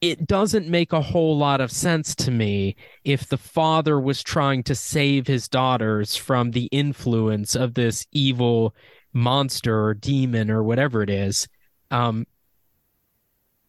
[0.02, 4.64] it doesn't make a whole lot of sense to me if the father was trying
[4.64, 8.74] to save his daughters from the influence of this evil
[9.14, 11.48] monster or demon or whatever it is.
[11.92, 12.26] Um,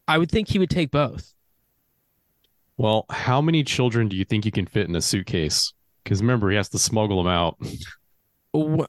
[0.07, 1.33] I would think he would take both.
[2.77, 5.73] Well, how many children do you think you can fit in a suitcase?
[6.03, 7.57] Because remember, he has to smuggle them out.
[8.55, 8.85] Wh-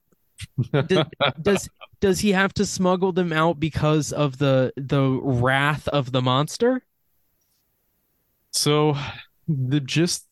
[0.86, 1.06] does,
[1.40, 1.68] does
[2.00, 6.82] does he have to smuggle them out because of the the wrath of the monster?
[8.50, 8.96] So,
[9.48, 10.26] the just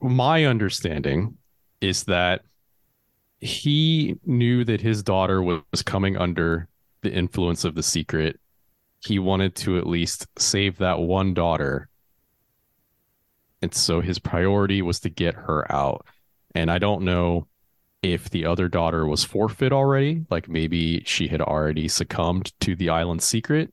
[0.00, 1.36] my understanding
[1.80, 2.42] is that
[3.40, 6.68] he knew that his daughter was coming under
[7.02, 8.40] the influence of the secret.
[9.04, 11.88] He wanted to at least save that one daughter.
[13.62, 16.06] And so his priority was to get her out.
[16.54, 17.48] And I don't know
[18.02, 22.90] if the other daughter was forfeit already, like maybe she had already succumbed to the
[22.90, 23.72] island secret.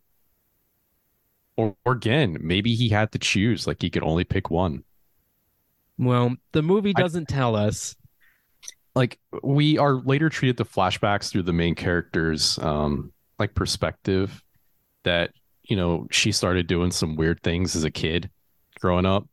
[1.58, 4.84] Or, or again, maybe he had to choose, like he could only pick one.
[5.98, 7.96] Well, the movie doesn't tell us.
[8.96, 14.44] like we are later treated the flashbacks through the main character's um like perspective
[15.04, 15.32] that
[15.64, 18.30] you know she started doing some weird things as a kid
[18.80, 19.28] growing up.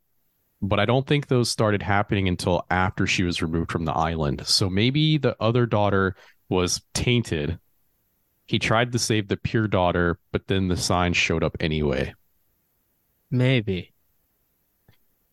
[0.60, 4.46] But i don't think those started happening until after she was removed from the island.
[4.46, 6.16] So maybe the other daughter
[6.48, 7.58] was tainted.
[8.46, 12.14] He tried to save the pure daughter but then the sign showed up anyway.
[13.30, 13.92] Maybe.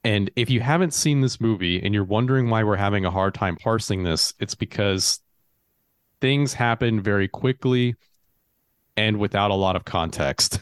[0.04, 3.34] And if you haven't seen this movie and you're wondering why we're having a hard
[3.34, 5.20] time parsing this, it's because
[6.22, 7.96] things happen very quickly
[8.98, 10.60] and without a lot of context.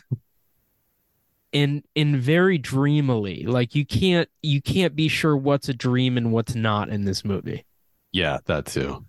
[1.52, 3.43] In in very dreamily.
[3.46, 7.24] Like you can't you can't be sure what's a dream and what's not in this
[7.24, 7.65] movie.
[8.12, 9.06] yeah, that too.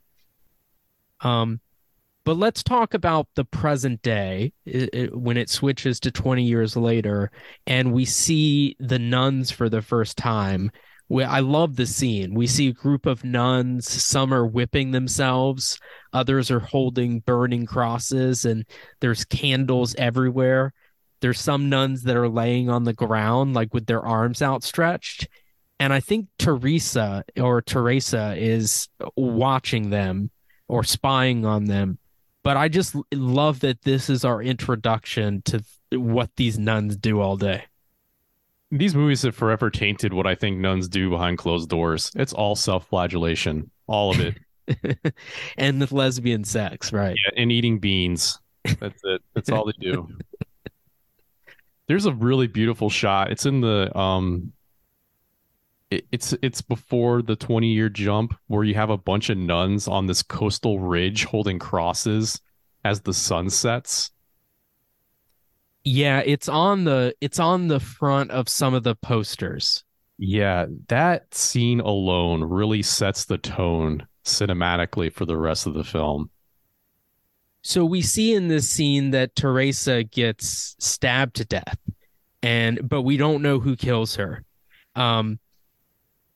[1.21, 1.61] Um,
[2.25, 6.77] but let's talk about the present day i- i- when it switches to 20 years
[6.77, 7.31] later
[7.67, 10.71] and we see the nuns for the first time.
[11.09, 12.35] We, I love the scene.
[12.35, 13.89] We see a group of nuns.
[13.89, 15.79] Some are whipping themselves,
[16.13, 18.65] others are holding burning crosses, and
[19.01, 20.73] there's candles everywhere.
[21.21, 25.29] There's some nuns that are laying on the ground, like with their arms outstretched.
[25.81, 30.31] And I think Teresa or Teresa is watching them
[30.69, 31.99] or spying on them.
[32.43, 37.37] But I just love that this is our introduction to what these nuns do all
[37.37, 37.65] day.
[38.75, 42.11] These movies have forever tainted what I think nuns do behind closed doors.
[42.17, 45.15] It's all self flagellation, all of it.
[45.57, 47.17] and the lesbian sex, right?
[47.25, 48.41] yeah, and eating beans.
[48.81, 49.23] That's it.
[49.35, 50.09] That's all they do.
[51.87, 53.31] There's a really beautiful shot.
[53.31, 54.53] It's in the um
[55.91, 59.87] it, it's it's before the 20 year jump where you have a bunch of nuns
[59.87, 62.41] on this coastal ridge holding crosses
[62.85, 64.11] as the sun sets.
[65.85, 69.85] Yeah, it's on the it's on the front of some of the posters.
[70.19, 76.31] Yeah, that scene alone really sets the tone cinematically for the rest of the film.
[77.63, 81.79] So we see in this scene that Teresa gets stabbed to death,
[82.43, 84.45] and but we don't know who kills her.
[84.95, 85.39] Um,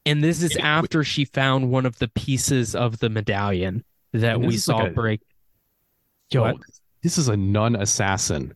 [0.05, 4.57] and this is after she found one of the pieces of the medallion that we
[4.57, 5.21] saw like a- break.
[6.31, 6.57] Yo, What?
[7.03, 8.55] this is a nun assassin.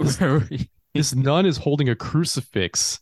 [0.94, 3.00] this nun is holding a crucifix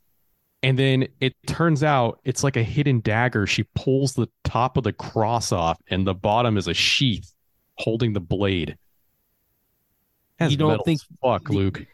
[0.63, 4.85] and then it turns out it's like a hidden dagger she pulls the top of
[4.85, 7.33] the cross off and the bottom is a sheath
[7.79, 8.77] holding the blade
[10.39, 11.87] That's You don't metal think fuck the- luke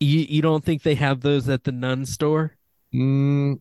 [0.00, 2.56] You you don't think they have those at the nun store?
[2.94, 3.60] Mm,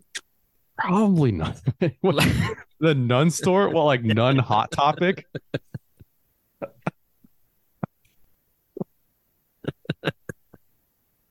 [0.78, 1.60] probably not.
[2.82, 3.70] The nun store?
[3.70, 5.26] Well, like nun hot topic.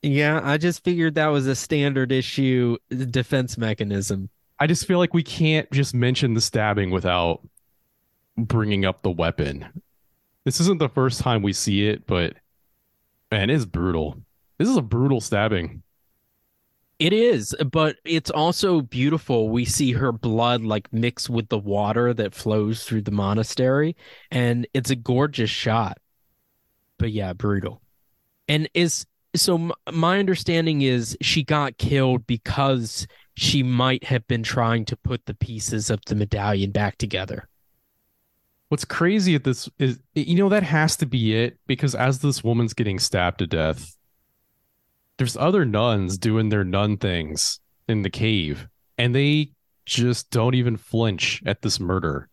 [0.04, 4.28] Yeah, I just figured that was a standard issue defense mechanism.
[4.60, 7.40] I just feel like we can't just mention the stabbing without
[8.36, 9.64] bringing up the weapon.
[10.44, 12.34] This isn't the first time we see it, but
[13.32, 14.20] man, it's brutal.
[14.58, 15.82] This is a brutal stabbing.
[16.98, 19.48] It is, but it's also beautiful.
[19.48, 23.96] We see her blood like mix with the water that flows through the monastery,
[24.30, 25.96] and it's a gorgeous shot.
[26.98, 27.80] But yeah, brutal.
[28.48, 34.42] And is so m- my understanding is she got killed because she might have been
[34.42, 37.48] trying to put the pieces of the medallion back together.
[38.68, 42.42] What's crazy at this is, you know, that has to be it because as this
[42.42, 43.96] woman's getting stabbed to death,
[45.18, 48.66] there's other nuns doing their nun things in the cave,
[48.98, 49.50] and they
[49.86, 52.28] just don't even flinch at this murder.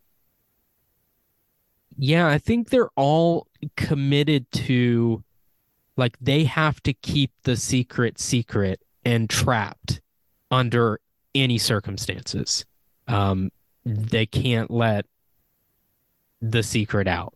[1.98, 5.24] Yeah, I think they're all committed to
[6.02, 10.02] like they have to keep the secret secret and trapped
[10.50, 11.00] under
[11.36, 12.66] any circumstances.
[13.08, 13.52] Um,
[13.86, 15.06] they can't let
[16.42, 17.36] the secret out.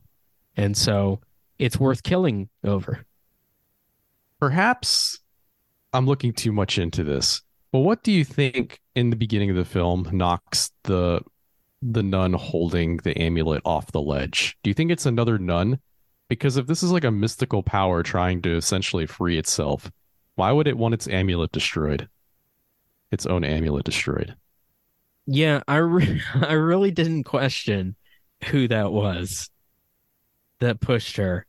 [0.58, 1.19] And so
[1.60, 3.06] it's worth killing over.
[4.39, 5.19] Perhaps
[5.93, 9.58] I'm looking too much into this, but what do you think in the beginning of
[9.58, 11.21] the film knocks the
[11.84, 14.58] the nun holding the amulet off the ledge?
[14.63, 15.78] Do you think it's another nun?
[16.27, 19.91] Because if this is like a mystical power trying to essentially free itself,
[20.35, 22.09] why would it want its amulet destroyed?
[23.11, 24.35] Its own amulet destroyed.
[25.27, 27.95] Yeah, I re- I really didn't question
[28.45, 29.49] who that was
[30.59, 31.45] that pushed her.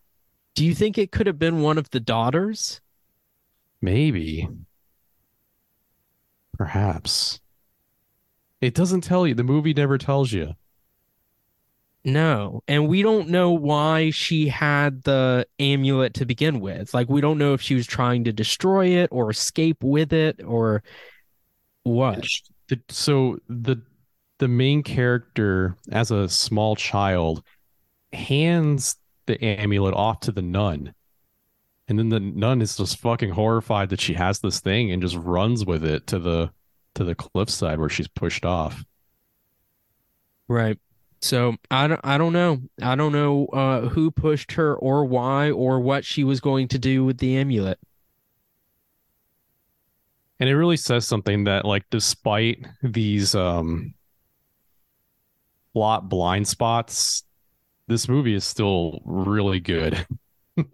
[0.54, 2.80] Do you think it could have been one of the daughters?
[3.80, 4.48] Maybe.
[6.56, 7.40] Perhaps.
[8.60, 9.34] It doesn't tell you.
[9.34, 10.54] The movie never tells you.
[12.06, 16.94] No, and we don't know why she had the amulet to begin with.
[16.94, 20.40] Like, we don't know if she was trying to destroy it or escape with it
[20.44, 20.84] or
[21.82, 22.24] what.
[22.68, 23.82] The, so the
[24.38, 27.42] the main character, as a small child,
[28.12, 28.94] hands
[29.26, 30.94] the amulet off to the nun,
[31.88, 35.16] and then the nun is just fucking horrified that she has this thing and just
[35.16, 36.52] runs with it to the
[36.94, 38.84] to the cliffside where she's pushed off.
[40.46, 40.78] Right.
[41.20, 42.60] So I don't I don't know.
[42.80, 46.78] I don't know uh, who pushed her or why or what she was going to
[46.78, 47.78] do with the amulet.
[50.38, 53.94] And it really says something that like despite these um
[55.72, 57.24] plot blind spots,
[57.88, 60.06] this movie is still really good.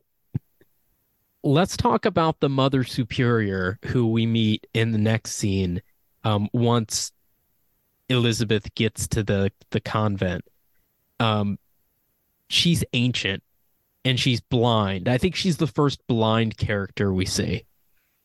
[1.44, 5.83] Let's talk about the mother superior who we meet in the next scene
[6.24, 7.11] um, once
[8.12, 10.44] Elizabeth gets to the the convent.
[11.18, 11.59] Um,
[12.48, 13.42] she's ancient
[14.05, 15.09] and she's blind.
[15.09, 17.64] I think she's the first blind character we see.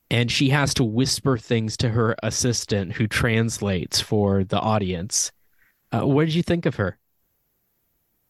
[0.09, 5.31] And she has to whisper things to her assistant who translates for the audience.
[5.91, 6.97] Uh, what did you think of her?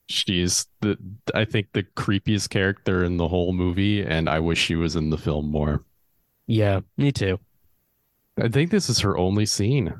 [0.10, 0.98] She's the
[1.36, 5.10] I think the creepiest character in the whole movie, and I wish she was in
[5.10, 5.84] the film more.
[6.48, 7.40] Yeah, me too.
[8.42, 9.94] I think this is her only scene.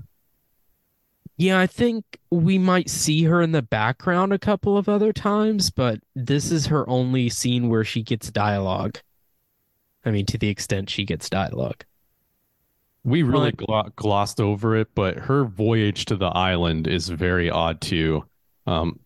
[1.38, 5.70] Yeah, I think we might see her in the background a couple of other times,
[5.70, 8.98] but this is her only scene where she gets dialogue.
[10.04, 11.86] I mean, to the extent she gets dialogue.
[13.04, 17.82] We really glo- glossed over it, but her voyage to the island is very odd
[17.82, 18.26] too.
[18.66, 19.00] Um,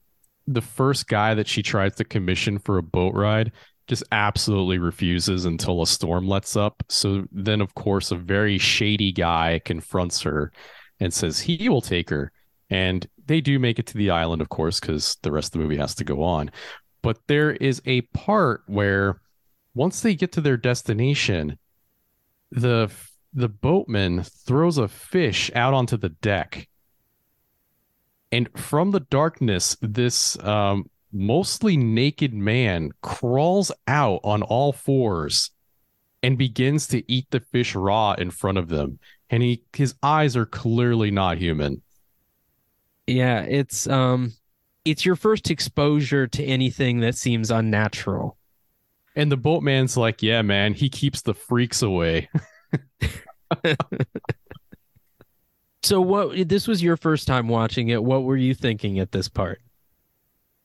[0.47, 3.51] the first guy that she tries to commission for a boat ride
[3.87, 6.81] just absolutely refuses until a storm lets up.
[6.87, 10.51] So then, of course, a very shady guy confronts her
[11.01, 12.31] and says he will take her.
[12.69, 15.59] And they do make it to the island, of course, because the rest of the
[15.59, 16.51] movie has to go on.
[17.01, 19.19] But there is a part where
[19.73, 21.57] once they get to their destination,
[22.51, 22.89] the
[23.33, 26.67] the boatman throws a fish out onto the deck.
[28.31, 35.51] And from the darkness, this um, mostly naked man crawls out on all fours
[36.23, 38.99] and begins to eat the fish raw in front of them.
[39.31, 41.81] And he his eyes are clearly not human.
[43.07, 44.33] Yeah, it's um
[44.85, 48.37] it's your first exposure to anything that seems unnatural.
[49.15, 52.29] And the boatman's like, "Yeah, man, he keeps the freaks away."
[55.83, 58.03] so what this was your first time watching it.
[58.03, 59.61] What were you thinking at this part?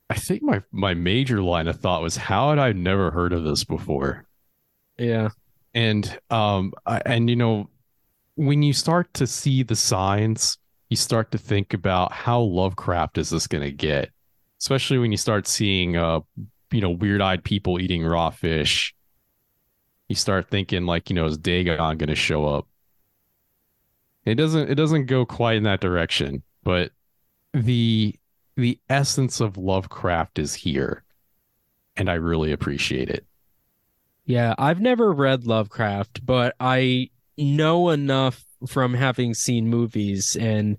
[0.09, 3.43] I think my my major line of thought was how had I never heard of
[3.43, 4.25] this before?
[4.97, 5.29] Yeah.
[5.73, 7.69] And um I- and you know
[8.37, 10.57] when you start to see the signs,
[10.89, 14.11] you start to think about how Lovecraft is this going to get?
[14.59, 16.21] Especially when you start seeing uh
[16.71, 18.95] you know weird-eyed people eating raw fish.
[20.07, 22.67] You start thinking like, you know, is Dagon going to show up?
[24.23, 26.91] It doesn't it doesn't go quite in that direction, but
[27.53, 28.15] the
[28.55, 31.03] the essence of Lovecraft is here
[31.95, 33.25] and I really appreciate it.
[34.25, 40.77] Yeah, I've never read Lovecraft, but I know enough from having seen movies and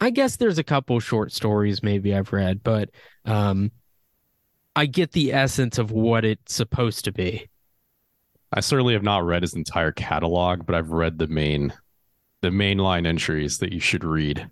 [0.00, 2.90] I guess there's a couple short stories maybe I've read, but
[3.24, 3.70] um
[4.74, 7.48] I get the essence of what it's supposed to be.
[8.52, 11.72] I certainly have not read his entire catalog, but I've read the main
[12.40, 14.48] the mainline entries that you should read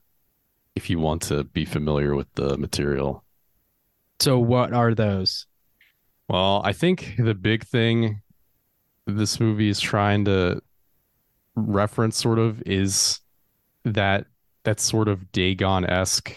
[0.76, 3.24] if you want to be familiar with the material.
[4.20, 5.46] So what are those?
[6.28, 8.22] Well, I think the big thing
[9.06, 10.62] this movie is trying to
[11.56, 13.20] reference sort of is
[13.84, 14.26] that
[14.64, 16.36] that sort of Dagon-esque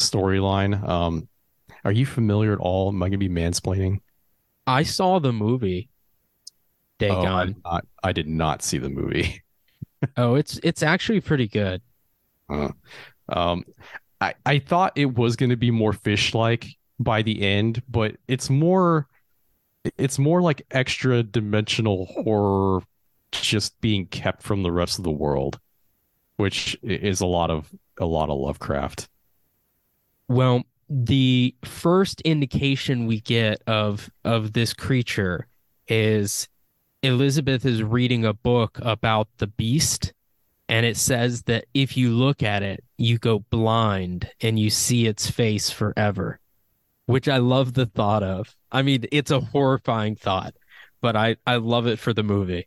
[0.00, 0.86] storyline.
[0.88, 1.28] Um
[1.84, 2.90] are you familiar at all?
[2.90, 4.00] Am I gonna be mansplaining?
[4.66, 5.88] I saw the movie
[7.08, 7.46] Oh, I, Dagon.
[7.46, 9.42] did not, I did not see the movie.
[10.16, 11.82] Oh, it's it's actually pretty good.
[12.48, 12.70] Uh,
[13.28, 13.64] Um,
[14.20, 16.66] I I thought it was going to be more fish-like
[17.00, 19.08] by the end, but it's more
[19.98, 22.82] it's more like extra dimensional horror
[23.40, 25.58] just being kept from the rest of the world,
[26.36, 29.08] which is a lot of a lot of Lovecraft.
[30.28, 35.46] Well, the first indication we get of of this creature
[35.88, 36.48] is
[37.02, 40.12] Elizabeth is reading a book about the beast,
[40.68, 45.06] and it says that if you look at it, you go blind and you see
[45.06, 46.40] its face forever,
[47.06, 48.56] which I love the thought of.
[48.72, 50.54] I mean, it's a horrifying thought,
[51.00, 52.66] but I I love it for the movie.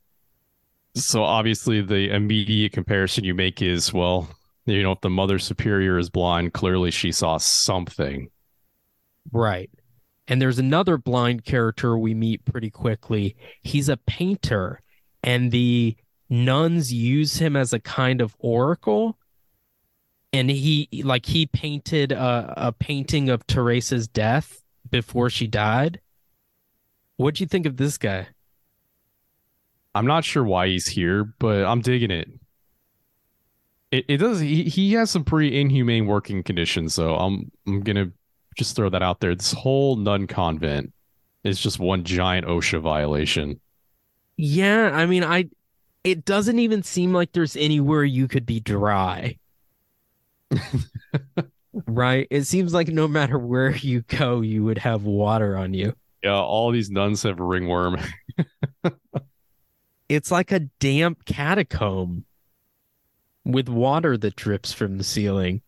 [1.03, 4.29] So obviously the immediate comparison you make is well,
[4.65, 8.29] you know, if the mother superior is blind, clearly she saw something.
[9.31, 9.69] Right.
[10.27, 13.35] And there's another blind character we meet pretty quickly.
[13.61, 14.81] He's a painter,
[15.23, 15.95] and the
[16.29, 19.17] nuns use him as a kind of oracle.
[20.33, 26.01] And he, like, he painted a, a painting of Teresa's death before she died.
[27.15, 28.27] What'd you think of this guy?
[29.97, 32.29] I'm not sure why he's here, but I'm digging it.
[33.91, 38.11] It it does he, he has some pretty inhumane working conditions, so I'm I'm gonna
[38.57, 39.33] just throw that out there.
[39.35, 40.93] This whole nun convent
[41.43, 43.59] is just one giant OSHA violation.
[44.35, 45.49] Yeah, I mean, I,
[46.03, 49.37] it doesn't even seem like there's anywhere you could be dry.
[51.85, 52.27] Right?
[52.31, 55.93] It seems like no matter where you go, you would have water on you.
[56.23, 57.99] Yeah, all these nuns have ringworm.
[60.09, 62.25] It's like a damp catacomb
[63.43, 65.61] with water that drips from the ceiling.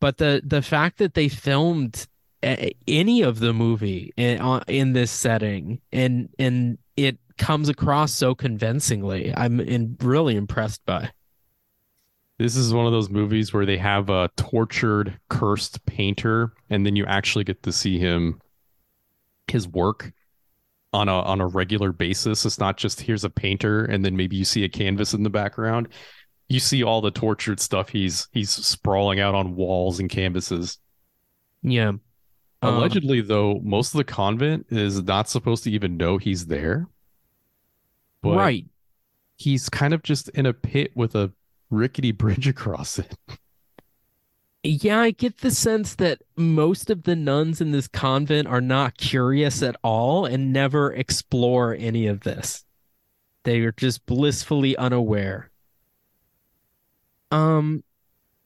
[0.00, 2.06] But the the fact that they filmed
[2.42, 8.34] eh, any of the movie in, in this setting and and it comes across so
[8.34, 11.10] convincingly, I'm in, really impressed by.
[12.38, 16.96] This is one of those movies where they have a tortured, cursed painter, and then
[16.96, 18.40] you actually get to see him
[19.48, 20.12] his work
[20.92, 22.44] on a on a regular basis.
[22.44, 25.30] It's not just here's a painter and then maybe you see a canvas in the
[25.30, 25.88] background.
[26.48, 30.78] You see all the tortured stuff he's he's sprawling out on walls and canvases.
[31.62, 31.92] Yeah.
[32.62, 36.86] Um, Allegedly, though, most of the convent is not supposed to even know he's there.
[38.20, 38.66] But right.
[39.36, 41.32] he's kind of just in a pit with a
[41.70, 43.16] rickety bridge across it.
[44.64, 48.96] Yeah, I get the sense that most of the nuns in this convent are not
[48.96, 52.64] curious at all and never explore any of this.
[53.42, 55.50] They are just blissfully unaware.
[57.32, 57.82] Um,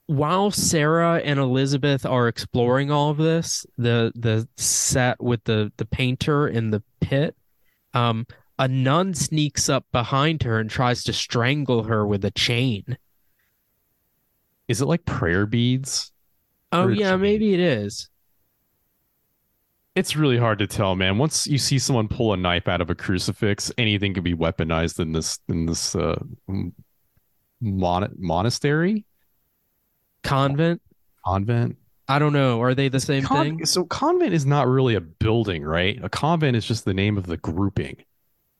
[0.06, 5.84] while Sarah and Elizabeth are exploring all of this, the the set with the the
[5.84, 7.36] painter in the pit,
[7.92, 8.26] um,
[8.58, 12.96] a nun sneaks up behind her and tries to strangle her with a chain.
[14.68, 16.10] Is it like prayer beads?
[16.72, 18.08] Oh yeah, maybe it is.
[19.94, 21.16] It's really hard to tell, man.
[21.16, 25.00] Once you see someone pull a knife out of a crucifix, anything can be weaponized
[25.00, 26.18] in this in this uh,
[27.60, 29.04] mon- monastery
[30.22, 30.82] Convent.
[31.24, 31.78] convent.
[32.08, 32.60] I don't know.
[32.60, 33.66] Are they the same Con- thing?
[33.66, 35.98] So convent is not really a building, right?
[36.04, 37.96] A convent is just the name of the grouping,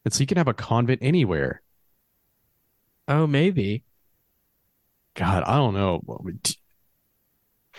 [0.05, 1.61] and so you can have a convent anywhere.
[3.09, 3.83] Oh, maybe.
[5.17, 6.03] God, I don't know.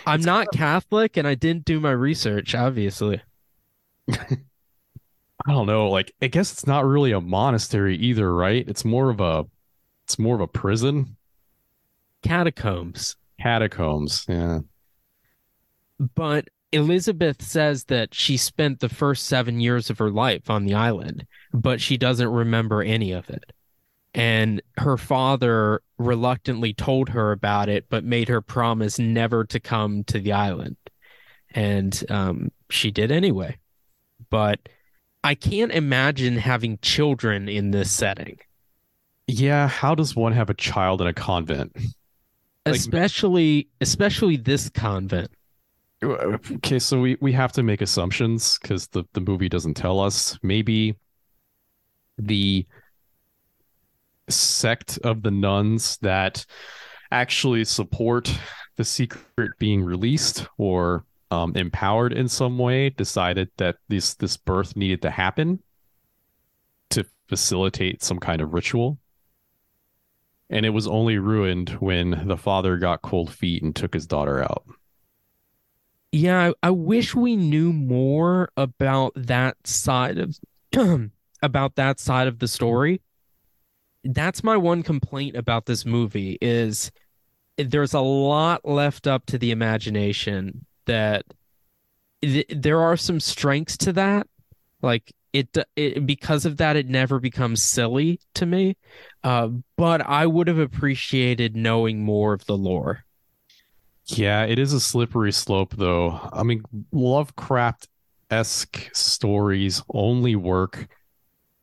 [0.06, 3.22] I'm not Catholic and I didn't do my research, obviously.
[4.12, 4.28] I
[5.48, 5.90] don't know.
[5.90, 8.68] Like, I guess it's not really a monastery either, right?
[8.68, 9.46] It's more of a,
[10.06, 11.16] it's more of a prison,
[12.24, 13.16] Catacombs.
[13.40, 14.26] catacombs.
[14.28, 14.60] Yeah.
[16.16, 20.74] But Elizabeth says that she spent the first seven years of her life on the
[20.74, 23.54] island, but she doesn't remember any of it.
[24.18, 30.04] And her father reluctantly told her about it, but made her promise never to come
[30.06, 30.76] to the island.
[31.52, 33.58] And um, she did anyway.
[34.30, 34.60] But
[35.24, 38.40] I can't imagine having children in this setting,
[39.28, 39.68] Yeah.
[39.68, 41.76] How does one have a child in a convent?
[41.76, 45.32] Like- especially especially this convent.
[46.04, 50.38] Okay, so we we have to make assumptions because the the movie doesn't tell us.
[50.44, 50.96] Maybe
[52.18, 52.66] the
[54.30, 56.46] sect of the nuns that
[57.12, 58.32] actually support
[58.76, 64.76] the secret being released or um, empowered in some way decided that this this birth
[64.76, 65.62] needed to happen
[66.92, 68.98] to facilitate some kind of ritual.
[70.50, 74.42] And it was only ruined when the father got cold feet and took his daughter
[74.42, 74.64] out.
[76.14, 80.40] Yeah, I, I wish we knew more about that side of
[81.42, 83.02] about that side of the story.
[84.04, 86.92] That's my one complaint about this movie is
[87.58, 91.26] there's a lot left up to the imagination that
[92.22, 94.28] th- there are some strengths to that.
[94.82, 98.78] Like it, it because of that it never becomes silly to me.
[99.24, 103.04] Uh, but I would have appreciated knowing more of the lore.
[104.06, 106.30] Yeah, it is a slippery slope, though.
[106.32, 107.90] I mean, Lovecraft
[108.32, 110.88] esque stories only work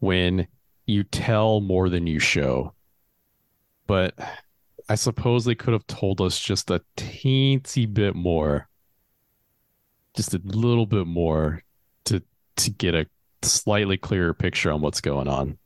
[0.00, 0.46] when
[0.86, 2.74] you tell more than you show.
[3.86, 4.14] But
[4.88, 8.68] I suppose they could have told us just a teensy bit more,
[10.16, 11.62] just a little bit more
[12.04, 12.22] to
[12.56, 13.06] to get a
[13.42, 15.58] slightly clearer picture on what's going on.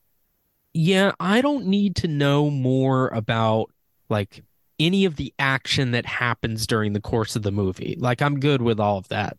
[0.72, 3.70] Yeah, I don't need to know more about
[4.08, 4.44] like
[4.78, 7.96] any of the action that happens during the course of the movie.
[7.98, 9.36] Like I'm good with all of that.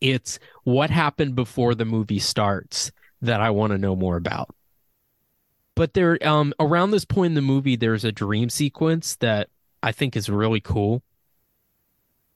[0.00, 4.54] It's what happened before the movie starts that I want to know more about.
[5.80, 9.48] But there um around this point in the movie there's a dream sequence that
[9.82, 11.02] I think is really cool.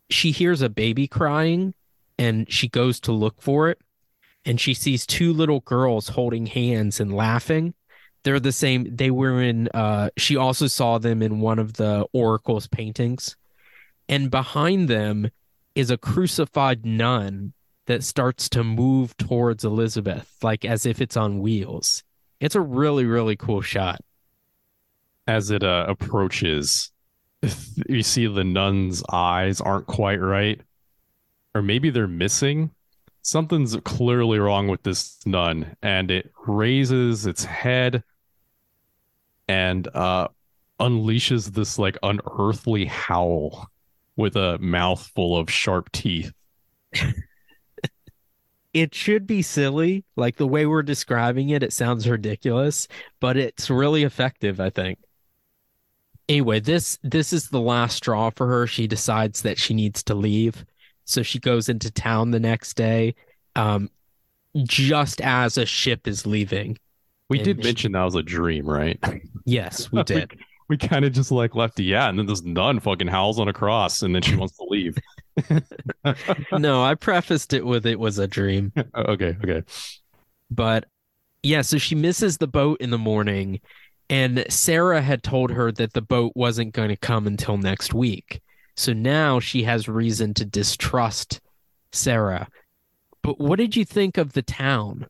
[0.09, 1.74] She hears a baby crying
[2.18, 3.82] and she goes to look for it.
[4.47, 7.74] And she sees two little girls holding hands and laughing.
[8.22, 12.07] They're the same they were in uh she also saw them in one of the
[12.14, 13.36] oracle's paintings.
[14.09, 15.30] And behind them
[15.74, 17.53] is a crucified nun
[17.84, 22.05] that starts to move towards elizabeth like as if it's on wheels
[22.45, 24.01] it's a really really cool shot
[25.26, 26.92] As it uh, approaches,
[27.88, 30.61] you see the nun's eyes aren't quite right,
[31.55, 32.70] or maybe they're missing.
[33.22, 38.03] Something's clearly wrong with this nun, and it raises its head
[39.49, 40.28] and uh,
[40.78, 43.70] unleashes this like unearthly howl
[44.16, 46.32] with a mouth full of sharp teeth.
[48.75, 52.87] it should be silly like the way we're describing it it sounds ridiculous
[53.20, 54.99] but it's really effective i think.
[56.29, 58.66] Anyway this this is the last straw for her.
[58.66, 60.64] She decides that she needs to leave.
[61.05, 63.14] So she goes into town the next day
[63.57, 63.91] um
[64.64, 66.79] just as a ship is leaving.
[67.29, 68.99] We And did she- mention that was a dream, right?
[69.45, 70.39] yes we did.
[70.70, 73.53] We kind of just like left yeah, and then this nun fucking howls on a
[73.53, 74.97] cross, and then she wants to leave.
[76.53, 79.62] no i prefaced it with it was a dream okay, okay.
[80.51, 80.85] But
[81.43, 83.61] yeah, so she misses the boat in the morning,
[84.09, 88.41] and Sarah had told her that the boat wasn't going to come until next week.
[88.76, 91.41] So now she has reason to distrust
[91.93, 92.49] Sarah.
[93.22, 95.07] But what did you think of the town?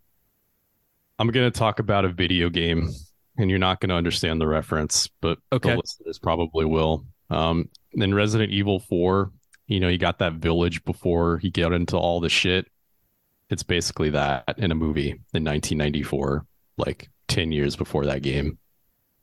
[1.18, 2.90] I'm gonna talk about a video game,
[3.38, 5.70] and you're not gonna understand the reference, but Okay.
[5.70, 7.06] the listeners probably will.
[7.30, 9.30] Um, in Resident Evil 4,
[9.66, 12.66] you know, you got that village before you get into all the shit.
[13.50, 16.46] It's basically that in a movie in 1994,
[16.76, 18.58] like 10 years before that game.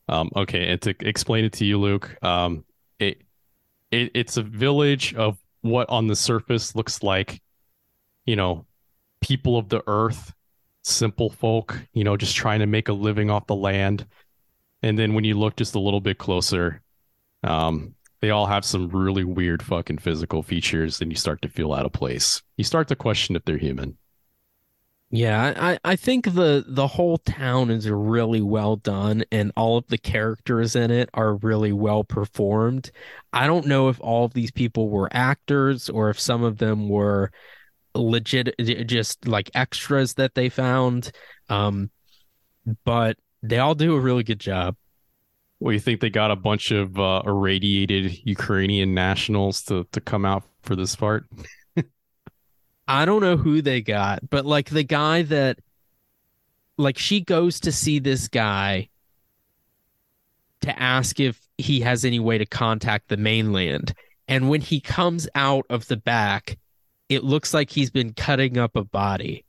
[0.08, 2.66] Um, okay, and to explain it to you, Luke, um,
[3.00, 3.22] it,
[3.92, 7.42] it it's a village of what on the surface looks like,
[8.26, 8.66] you know,
[9.22, 10.34] people of the earth
[10.84, 14.06] simple folk, you know, just trying to make a living off the land.
[14.84, 16.82] And then when you look just a little bit closer,
[17.44, 21.74] um, they all have some really weird fucking physical features, and you start to feel
[21.74, 22.42] out of place.
[22.58, 23.98] You start to question if they're human.
[25.14, 29.86] Yeah, I, I think the the whole town is really well done and all of
[29.88, 32.92] the characters in it are really well performed.
[33.34, 36.88] I don't know if all of these people were actors or if some of them
[36.88, 37.30] were
[37.94, 38.56] legit
[38.88, 41.12] just like extras that they found.
[41.50, 41.92] Um,
[42.86, 44.78] but they all do a really good job.
[45.62, 50.26] Well, you think they got a bunch of uh, irradiated Ukrainian nationals to to come
[50.26, 51.28] out for this part?
[52.88, 55.60] I don't know who they got, but like the guy that
[56.80, 58.90] like she goes to see this guy
[60.62, 63.94] to ask if he has any way to contact the mainland.
[64.28, 66.58] And when he comes out of the back,
[67.08, 69.46] it looks like he's been cutting up a body.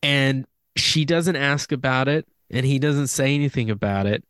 [0.00, 0.46] And
[0.76, 4.24] she doesn't ask about it, and he doesn't say anything about it.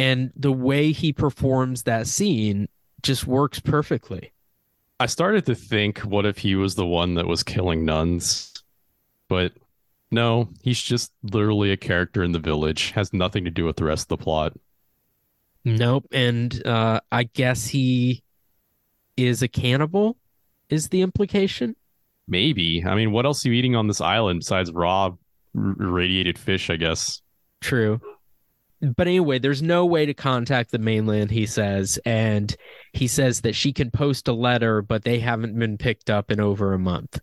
[0.00, 2.68] And the way he performs that scene
[3.02, 4.32] just works perfectly.
[4.98, 8.52] I started to think, what if he was the one that was killing nuns?
[9.28, 9.52] But
[10.10, 13.84] no, he's just literally a character in the village, has nothing to do with the
[13.84, 14.54] rest of the plot.
[15.66, 16.06] Nope.
[16.12, 18.22] And uh, I guess he
[19.18, 20.16] is a cannibal,
[20.70, 21.76] is the implication.
[22.26, 22.82] Maybe.
[22.86, 25.14] I mean, what else are you eating on this island besides raw r-
[25.54, 27.20] radiated fish, I guess?
[27.60, 28.00] True.
[28.80, 31.98] But anyway, there's no way to contact the mainland, he says.
[32.06, 32.54] And
[32.92, 36.40] he says that she can post a letter, but they haven't been picked up in
[36.40, 37.20] over a month.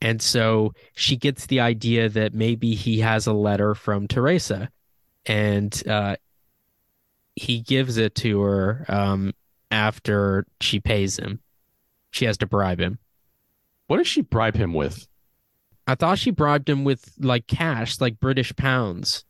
[0.00, 4.70] And so she gets the idea that maybe he has a letter from Teresa.
[5.24, 6.16] And uh,
[7.36, 9.32] he gives it to her um,
[9.70, 11.40] after she pays him.
[12.10, 12.98] She has to bribe him.
[13.86, 15.06] What does she bribe him with?
[15.86, 19.24] I thought she bribed him with like cash, like British pounds.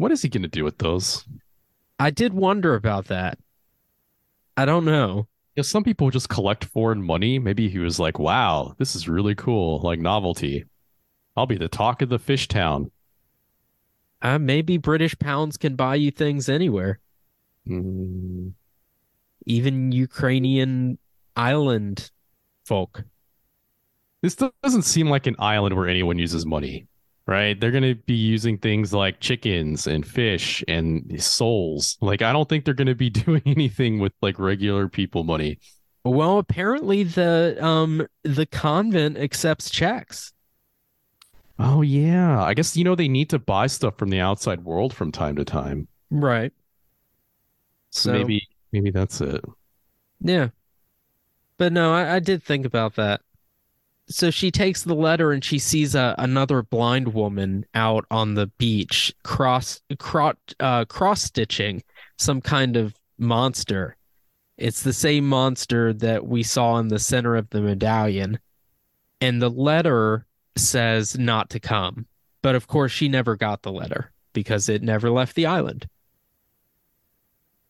[0.00, 1.26] What is he going to do with those?
[1.98, 3.38] I did wonder about that.
[4.56, 5.28] I don't know.
[5.56, 7.38] You know, some people just collect foreign money.
[7.38, 10.64] Maybe he was like, wow, this is really cool, like novelty.
[11.36, 12.90] I'll be the talk of the fish town.
[14.22, 16.98] Uh, maybe British pounds can buy you things anywhere.
[17.68, 18.54] Mm,
[19.44, 20.96] even Ukrainian
[21.36, 22.10] island
[22.64, 23.04] folk.
[24.22, 26.86] this doesn't seem like an island where anyone uses money,
[27.30, 27.58] right?
[27.58, 31.96] They're going to be using things like chickens and fish and souls.
[32.00, 35.60] Like, I don't think they're going to be doing anything with like regular people money.
[36.02, 40.32] Well, apparently the um the convent accepts checks.
[41.58, 42.42] Oh, yeah.
[42.42, 45.36] I guess, you know, they need to buy stuff from the outside world from time
[45.36, 45.88] to time.
[46.10, 46.52] Right.
[47.90, 49.44] So maybe, maybe that's it.
[50.20, 50.48] Yeah.
[51.58, 53.20] But no, I, I did think about that.
[54.10, 58.48] So she takes the letter and she sees a, another blind woman out on the
[58.58, 61.82] beach cross cross uh, cross stitching
[62.18, 63.96] some kind of monster.
[64.58, 68.40] It's the same monster that we saw in the center of the medallion.
[69.20, 72.06] And the letter says not to come.
[72.42, 75.86] But of course she never got the letter because it never left the island.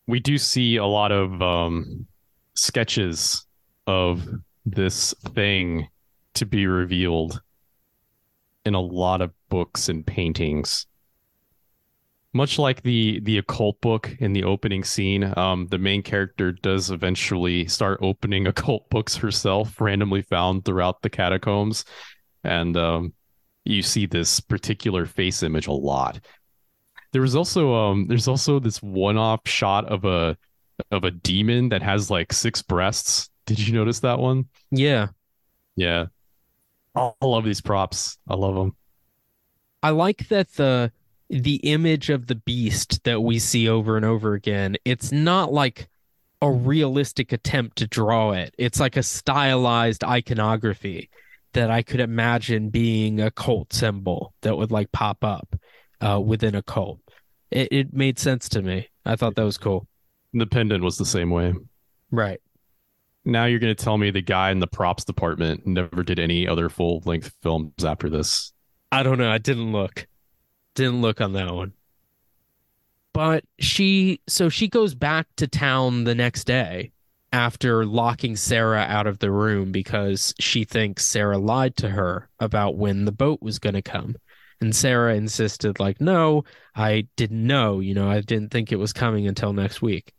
[0.06, 2.06] we do see a lot of um,
[2.54, 3.46] sketches
[3.86, 4.26] of
[4.66, 5.88] this thing
[6.34, 7.40] to be revealed
[8.64, 10.86] in a lot of books and paintings.
[12.32, 16.90] Much like the the occult book in the opening scene, um, the main character does
[16.90, 21.84] eventually start opening occult books herself, randomly found throughout the catacombs,
[22.44, 23.12] and um,
[23.64, 26.20] you see this particular face image a lot.
[27.12, 30.36] There was also um there's also this one-off shot of a
[30.90, 33.28] of a demon that has like six breasts.
[33.46, 34.46] Did you notice that one?
[34.70, 35.08] Yeah.
[35.76, 36.06] Yeah.
[36.94, 38.18] I love these props.
[38.28, 38.76] I love them.
[39.82, 40.92] I like that the
[41.28, 45.88] the image of the beast that we see over and over again, it's not like
[46.42, 48.52] a realistic attempt to draw it.
[48.58, 51.08] It's like a stylized iconography
[51.52, 55.54] that I could imagine being a cult symbol that would like pop up
[56.00, 57.00] uh, within a cult.
[57.50, 58.88] It, it made sense to me.
[59.04, 59.86] I thought that was cool.
[60.32, 61.54] The pendant was the same way.
[62.10, 62.40] Right.
[63.24, 66.48] Now you're going to tell me the guy in the props department never did any
[66.48, 68.52] other full length films after this.
[68.90, 69.30] I don't know.
[69.30, 70.06] I didn't look.
[70.74, 71.74] Didn't look on that one.
[73.12, 76.92] But she, so she goes back to town the next day
[77.32, 82.76] after locking Sarah out of the room because she thinks Sarah lied to her about
[82.76, 84.16] when the boat was going to come.
[84.60, 86.44] And Sarah insisted, like, no,
[86.74, 87.80] I didn't know.
[87.80, 90.12] You know, I didn't think it was coming until next week.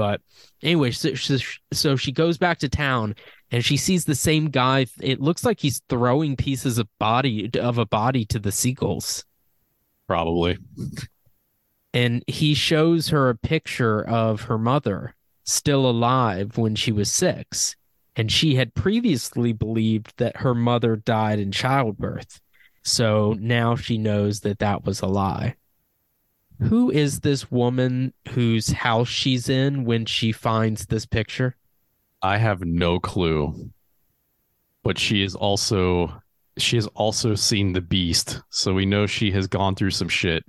[0.00, 0.22] But
[0.62, 1.36] anyway, so,
[1.74, 3.14] so, she goes back to town
[3.50, 4.86] and she sees the same guy.
[4.98, 9.26] It looks like he's throwing pieces of body of a body to the seagulls.
[10.06, 10.56] Probably.
[11.92, 17.76] And he shows her a picture of her mother still alive when she was six.
[18.16, 22.40] And she had previously believed that her mother died in childbirth.
[22.82, 25.56] So now she knows that that was a lie.
[26.62, 31.56] Who is this woman whose house she's in when she finds this picture?
[32.22, 33.72] I have no clue.
[34.82, 36.22] but she is also
[36.58, 40.44] she has also seen the beast, so we know she has gone through some shit.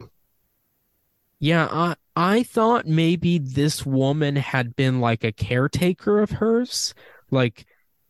[1.40, 6.94] Yeah, I I thought maybe this woman had been like a caretaker of hers,
[7.32, 7.66] like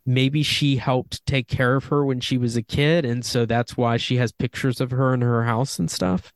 [0.06, 3.78] maybe she helped take care of her when she was a kid, and so that's
[3.78, 6.34] why she has pictures of her in her house and stuff.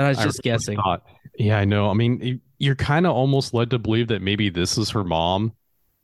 [0.00, 0.76] But I was I just really guessing.
[0.76, 1.04] thought-
[1.38, 1.90] yeah, I know.
[1.90, 5.52] I mean, you're kind of almost led to believe that maybe this is her mom,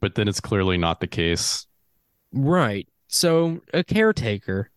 [0.00, 1.66] but then it's clearly not the case.
[2.32, 2.86] Right.
[3.08, 4.70] So a caretaker.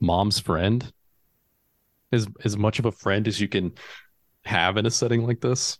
[0.00, 0.92] Mom's friend
[2.12, 3.72] is as much of a friend as you can
[4.44, 5.78] have in a setting like this.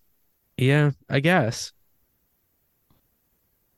[0.57, 1.73] Yeah, I guess.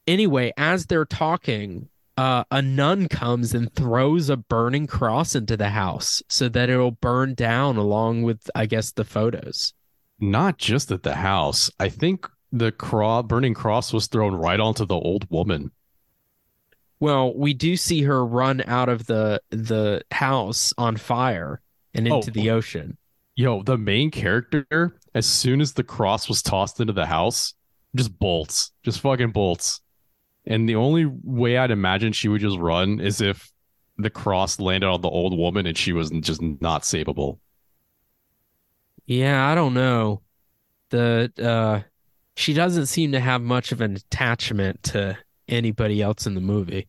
[0.06, 1.88] Anyway, as they're talking,
[2.20, 6.90] uh, a nun comes and throws a burning cross into the house so that it'll
[6.90, 9.72] burn down along with, I guess, the photos.
[10.18, 11.70] Not just at the house.
[11.80, 15.70] I think the cro- burning cross was thrown right onto the old woman.
[16.98, 21.62] Well, we do see her run out of the the house on fire
[21.94, 22.16] and Oh.
[22.16, 22.98] into the ocean.
[23.34, 27.54] Yo, the main character, as soon as the cross was tossed into the house,
[27.96, 29.80] just bolts, just fucking bolts.
[30.46, 33.52] And the only way I'd imagine she would just run is if
[33.98, 37.38] the cross landed on the old woman and she was just not savable.
[39.06, 40.22] Yeah, I don't know.
[40.90, 41.86] The uh
[42.36, 45.18] she doesn't seem to have much of an attachment to
[45.48, 46.88] anybody else in the movie.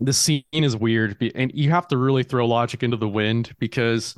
[0.00, 4.14] The scene is weird, and you have to really throw logic into the wind because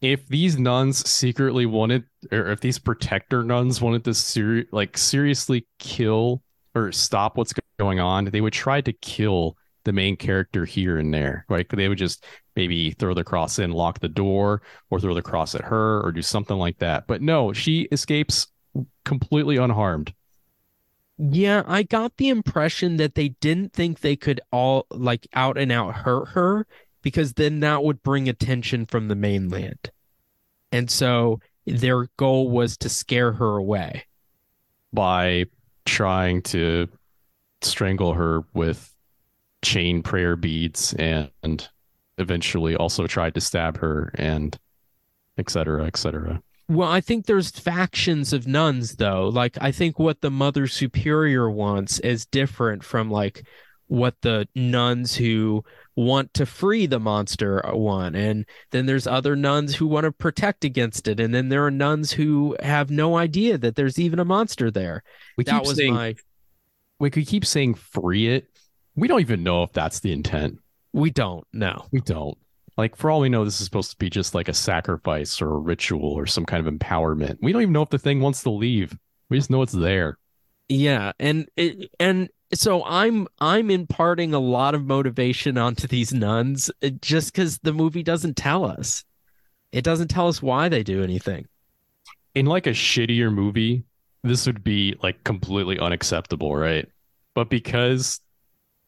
[0.00, 5.66] if these nuns secretly wanted, or if these protector nuns wanted to ser- like seriously
[5.78, 6.42] kill
[6.74, 11.12] or stop what's going on, they would try to kill the main character here and
[11.12, 11.44] there.
[11.48, 11.66] Right?
[11.68, 12.24] They would just
[12.56, 16.12] maybe throw the cross in, lock the door, or throw the cross at her, or
[16.12, 17.06] do something like that.
[17.06, 18.46] But no, she escapes
[19.04, 20.12] completely unharmed.
[21.18, 25.70] Yeah, I got the impression that they didn't think they could all like out and
[25.70, 26.66] out hurt her
[27.02, 29.90] because then that would bring attention from the mainland.
[30.72, 34.04] And so their goal was to scare her away.
[34.92, 35.44] by
[35.86, 36.88] trying to
[37.62, 38.94] strangle her with
[39.62, 41.68] chain prayer beads and, and
[42.18, 44.58] eventually also tried to stab her and
[45.38, 46.42] et cetera, et cetera.
[46.68, 49.28] Well, I think there's factions of nuns though.
[49.28, 53.44] Like I think what the Mother Superior wants is different from like
[53.90, 55.64] what the nuns who
[55.96, 58.14] want to free the monster want.
[58.14, 61.18] And then there's other nuns who want to protect against it.
[61.18, 65.02] And then there are nuns who have no idea that there's even a monster there.
[65.36, 66.14] We that keep was saying my
[67.00, 68.46] we could keep saying free it.
[68.94, 70.60] We don't even know if that's the intent.
[70.92, 71.86] we don't know.
[71.90, 72.38] We don't.
[72.76, 75.48] Like for all we know, this is supposed to be just like a sacrifice or
[75.48, 77.38] a ritual or some kind of empowerment.
[77.42, 78.96] We don't even know if the thing wants to leave.
[79.28, 80.16] We just know it's there.
[80.68, 86.70] Yeah, and it, and so I'm I'm imparting a lot of motivation onto these nuns
[86.82, 89.04] uh, just because the movie doesn't tell us.
[89.72, 91.46] It doesn't tell us why they do anything.
[92.34, 93.84] in like a shittier movie,
[94.22, 96.88] this would be like completely unacceptable, right?
[97.34, 98.20] But because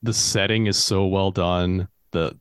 [0.02, 2.38] the setting is so well done, the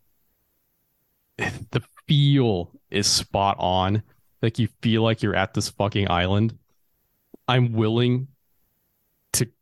[1.72, 4.04] the feel is spot on.
[4.42, 6.58] Like you feel like you're at this fucking island.
[7.48, 8.28] I'm willing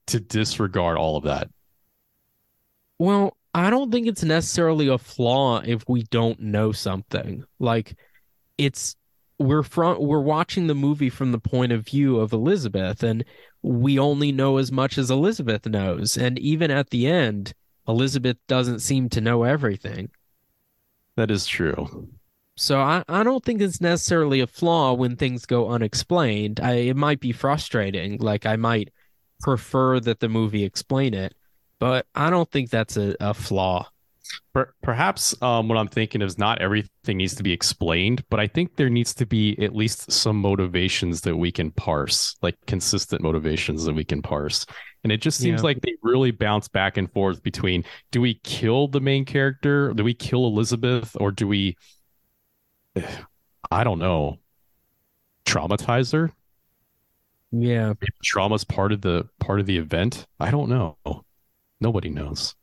[0.10, 1.50] to disregard all of that.
[2.98, 7.44] Well, I don't think it's necessarily a flaw if we don't know something.
[7.60, 7.98] Like
[8.58, 8.96] it's
[9.40, 13.24] we're from we're watching the movie from the point of view of Elizabeth and
[13.62, 16.18] we only know as much as Elizabeth knows.
[16.18, 17.54] And even at the end,
[17.88, 20.10] Elizabeth doesn't seem to know everything.
[21.16, 22.10] That is true.
[22.56, 26.60] So I, I don't think it's necessarily a flaw when things go unexplained.
[26.60, 28.18] I, it might be frustrating.
[28.20, 28.90] Like I might
[29.40, 31.34] prefer that the movie explain it,
[31.80, 33.88] but I don't think that's a, a flaw.
[34.54, 38.46] Per- perhaps um, what I'm thinking is not everything needs to be explained, but I
[38.48, 43.22] think there needs to be at least some motivations that we can parse, like consistent
[43.24, 44.66] motivations that we can parse.
[45.04, 45.66] And it just seems Yeah.
[45.66, 49.94] like they really bounce back and forth between do we kill the main character?
[49.94, 51.16] Do we kill Elizabeth?
[51.20, 51.76] Or do we,
[53.72, 54.38] I don't know,
[55.46, 56.32] traumatize her?
[57.52, 57.88] Yeah.
[57.88, 60.28] Maybe trauma's part of the part of the event.
[60.40, 60.98] I don't know.
[61.82, 62.56] Nobody knows.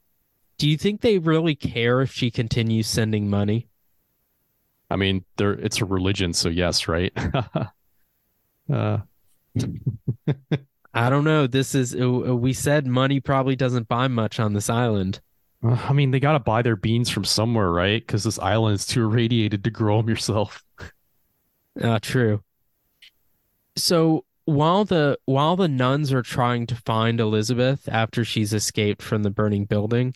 [0.58, 3.68] Do you think they really care if she continues sending money?
[4.90, 7.12] I mean, there it's a religion, so yes, right?
[8.72, 8.98] uh,
[10.94, 11.46] I don't know.
[11.46, 15.20] This is uh, we said money probably doesn't buy much on this island.
[15.62, 18.00] I mean, they got to buy their beans from somewhere, right?
[18.06, 20.62] Because this island is too irradiated to grow them yourself.
[21.80, 22.42] Uh, true.
[23.76, 29.22] So while the while the nuns are trying to find Elizabeth after she's escaped from
[29.22, 30.14] the burning building,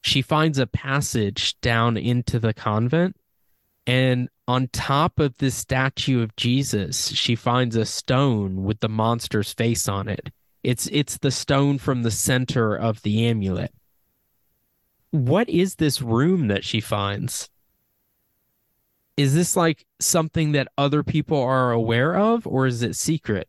[0.00, 3.16] she finds a passage down into the convent.
[3.84, 9.52] And on top of this statue of Jesus, she finds a stone with the monster's
[9.52, 10.30] face on it.
[10.62, 13.74] It's it's the stone from the center of the amulet.
[15.10, 17.50] What is this room that she finds?
[19.16, 23.48] Is this like something that other people are aware of or is it secret?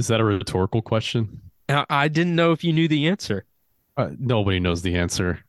[0.00, 1.40] Is that a rhetorical question?
[1.68, 3.44] I, I didn't know if you knew the answer.
[3.96, 5.40] Uh, nobody knows the answer.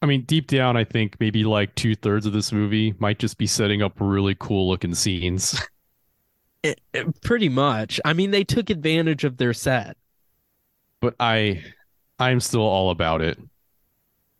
[0.00, 3.36] I mean, deep down, I think maybe like two thirds of this movie might just
[3.36, 5.60] be setting up really cool looking scenes.
[6.64, 8.00] It- it- pretty much.
[8.04, 9.96] I mean, they took advantage of their set.
[11.00, 11.62] but I,
[12.18, 13.38] I'm still all about it.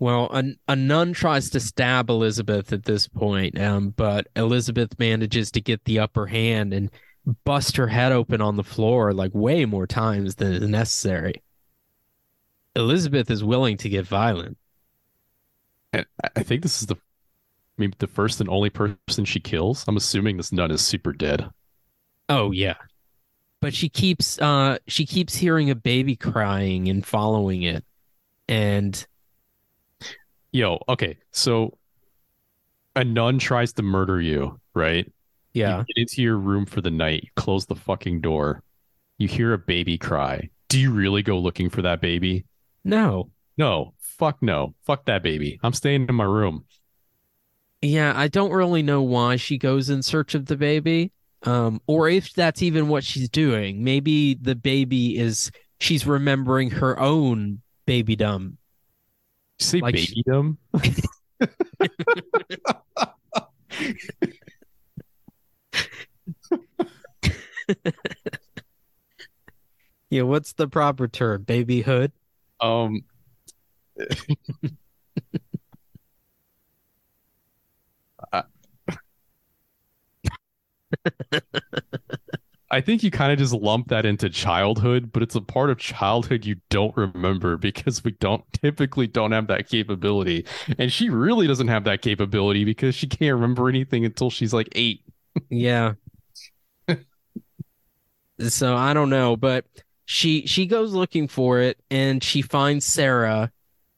[0.00, 5.52] Well, a, a nun tries to stab Elizabeth at this point, um, but Elizabeth manages
[5.52, 6.90] to get the upper hand and
[7.44, 11.42] bust her head open on the floor like way more times than is necessary.
[12.76, 14.56] Elizabeth is willing to get violent.
[15.92, 16.96] And I- I think this is the,
[17.76, 19.84] maybe the first and only person she kills.
[19.88, 21.50] I'm assuming this nun is super dead.
[22.28, 22.76] Oh yeah.
[23.60, 27.84] But she keeps uh she keeps hearing a baby crying and following it.
[28.48, 29.06] And
[30.52, 31.76] Yo, okay, so
[32.96, 35.10] a nun tries to murder you, right?
[35.52, 35.78] Yeah.
[35.78, 38.62] You get into your room for the night, you close the fucking door,
[39.18, 40.48] you hear a baby cry.
[40.68, 42.44] Do you really go looking for that baby?
[42.84, 43.30] No.
[43.56, 44.74] No, fuck no.
[44.84, 45.58] Fuck that baby.
[45.62, 46.64] I'm staying in my room.
[47.82, 51.12] Yeah, I don't really know why she goes in search of the baby.
[51.44, 53.82] Um, or if that's even what she's doing.
[53.84, 58.56] Maybe the baby is she's remembering her own babydom.
[59.60, 60.56] You say Like she- babydom?
[70.10, 71.42] Yeah, what's the proper term?
[71.42, 72.12] Babyhood?
[72.60, 73.02] Um
[78.32, 78.44] I-
[82.70, 85.78] I think you kind of just lump that into childhood, but it's a part of
[85.78, 90.44] childhood you don't remember because we don't typically don't have that capability.
[90.78, 94.68] And she really doesn't have that capability because she can't remember anything until she's like
[94.72, 95.00] eight.
[95.48, 95.94] Yeah.
[98.48, 99.64] So I don't know, but
[100.04, 103.52] she she goes looking for it and she finds Sarah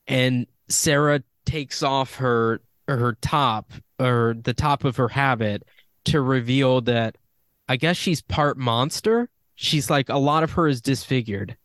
[0.06, 5.64] and Sarah takes off her her top or the top of her habit
[6.06, 7.16] to reveal that
[7.68, 9.28] I guess she's part monster.
[9.54, 11.56] She's like a lot of her is disfigured.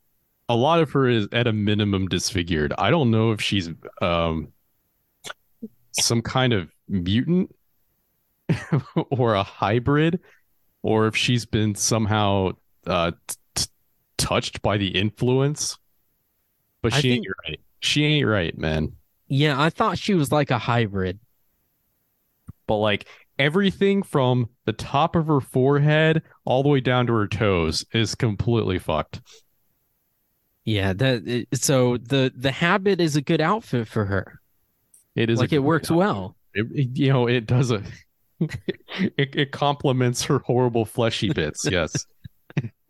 [0.50, 2.74] a lot of her is at a minimum disfigured.
[2.78, 3.70] I don't know if she's
[4.02, 4.50] um
[5.92, 7.56] some kind of mutant
[9.10, 10.20] or a hybrid
[10.84, 12.52] or if she's been somehow
[12.86, 13.12] uh
[13.56, 13.66] t-
[14.18, 15.78] touched by the influence.
[16.82, 17.60] But I she ain't right.
[17.80, 18.94] She ain't right, man.
[19.28, 21.20] Yeah, I thought she was like a hybrid.
[22.68, 23.08] But like
[23.38, 28.16] everything from the top of her forehead all the way down to her toes is
[28.16, 29.22] completely fucked.
[30.64, 34.40] Yeah, that so the the habit is a good outfit for her.
[35.16, 36.36] It is Like it works well.
[36.54, 37.84] it, you know it does a
[38.40, 42.06] it, it complements her horrible fleshy bits yes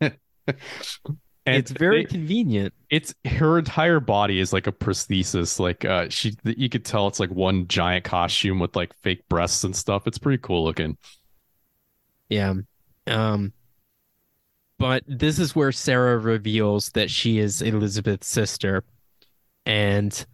[1.46, 2.74] it's very they- convenient.
[2.90, 7.20] it's her entire body is like a prosthesis like uh she you could tell it's
[7.20, 10.96] like one giant costume with like fake breasts and stuff it's pretty cool looking
[12.28, 12.54] Yeah.
[13.06, 13.52] Um
[14.78, 18.84] but this is where Sarah reveals that she is Elizabeth's sister
[19.64, 20.26] and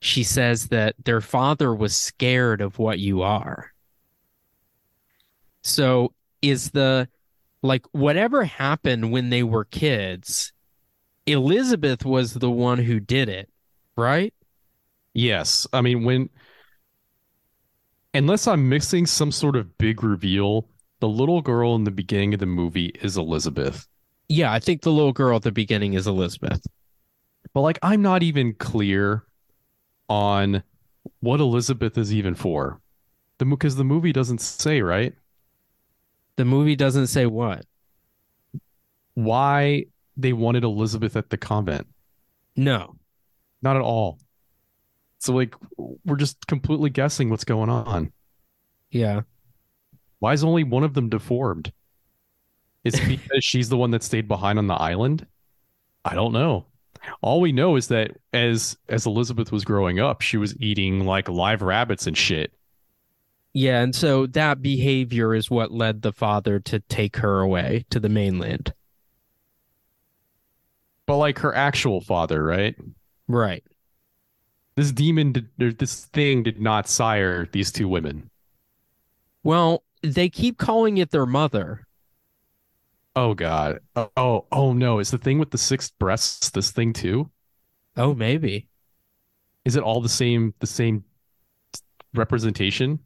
[0.00, 3.72] she says that their father was scared of what you are.
[5.62, 6.12] So
[6.42, 7.08] is the
[7.62, 10.52] like whatever happened when they were kids,
[11.26, 13.48] Elizabeth was the one who did it,
[13.96, 14.34] right?
[15.12, 16.30] yes i mean when
[18.14, 20.68] unless i'm missing some sort of big reveal
[21.00, 23.86] the little girl in the beginning of the movie is elizabeth
[24.28, 26.64] Yeah, I think the little girl at the beginning is Elizabeth.
[27.52, 29.24] But like I'm not even clear
[30.08, 30.62] on
[31.20, 32.80] what Elizabeth is even for.
[33.38, 35.14] The because the movie doesn't say, right?
[36.40, 37.66] The movie doesn't say what.
[39.12, 39.84] Why
[40.16, 41.86] they wanted Elizabeth at the convent.
[42.56, 42.96] No.
[43.60, 44.18] Not at all.
[45.18, 48.10] So like we're just completely guessing what's going on.
[48.90, 49.20] Yeah.
[50.20, 51.74] Why is only one of them deformed?
[52.82, 55.26] Is it because she's the one that stayed behind on the island?
[56.06, 56.64] I don't know.
[57.20, 61.28] All we know is that as as Elizabeth was growing up, she was eating like
[61.28, 62.54] live rabbits and shit.
[63.52, 67.98] Yeah, and so that behavior is what led the father to take her away to
[67.98, 68.72] the mainland.
[71.06, 72.76] But like her actual father, right?
[73.26, 73.64] Right.
[74.76, 78.30] This demon, did, this thing, did not sire these two women.
[79.42, 81.86] Well, they keep calling it their mother.
[83.16, 83.80] Oh God.
[83.96, 85.00] Oh, oh, oh no!
[85.00, 87.28] Is the thing with the six breasts this thing too?
[87.96, 88.68] Oh, maybe.
[89.64, 90.54] Is it all the same?
[90.60, 91.04] The same
[92.14, 93.00] representation?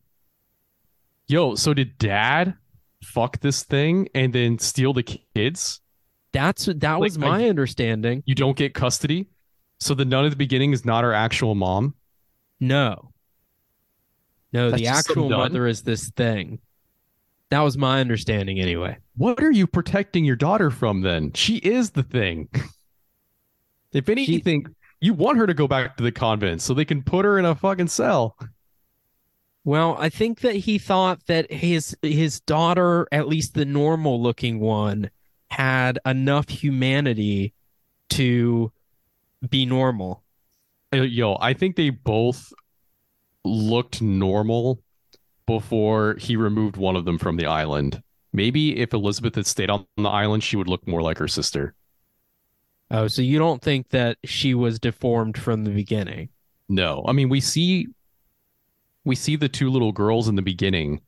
[1.34, 2.54] Yo, so did Dad
[3.02, 5.80] fuck this thing and then steal the kids?
[6.32, 8.22] That's that was my I- understanding.
[8.24, 9.30] You don't get custody.
[9.80, 11.96] So the nun at the beginning is not her actual mom.
[12.60, 13.10] No.
[14.52, 16.60] No, That's the actual mother is this thing.
[17.50, 18.98] That was my understanding anyway.
[19.16, 21.32] What are you protecting your daughter from then?
[21.32, 22.48] She is the thing.
[23.92, 24.66] if anything,
[25.00, 27.44] you want her to go back to the convent so they can put her in
[27.44, 28.36] a fucking cell.
[29.64, 34.60] Well, I think that he thought that his his daughter, at least the normal looking
[34.60, 35.10] one,
[35.50, 37.54] had enough humanity
[38.10, 38.72] to
[39.48, 40.22] be normal.
[40.92, 42.52] Uh, Yo, I think they both
[43.44, 44.82] looked normal
[45.46, 48.02] before he removed one of them from the island.
[48.32, 51.74] Maybe if Elizabeth had stayed on the island, she would look more like her sister.
[52.90, 56.28] Oh, so you don't think that she was deformed from the beginning?
[56.68, 57.88] No, I mean we see
[59.04, 61.00] we see the two little girls in the beginning,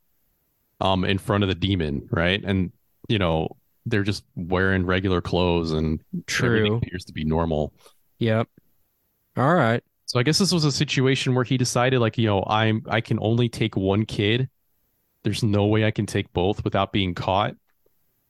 [0.81, 2.43] um, in front of the demon, right?
[2.45, 2.73] And
[3.09, 6.77] you know they're just wearing regular clothes and True.
[6.77, 7.73] appears to be normal.
[8.19, 8.49] Yep.
[9.37, 9.83] All right.
[10.07, 13.01] So I guess this was a situation where he decided, like, you know, I'm I
[13.01, 14.49] can only take one kid.
[15.23, 17.57] There's no way I can take both without being caught.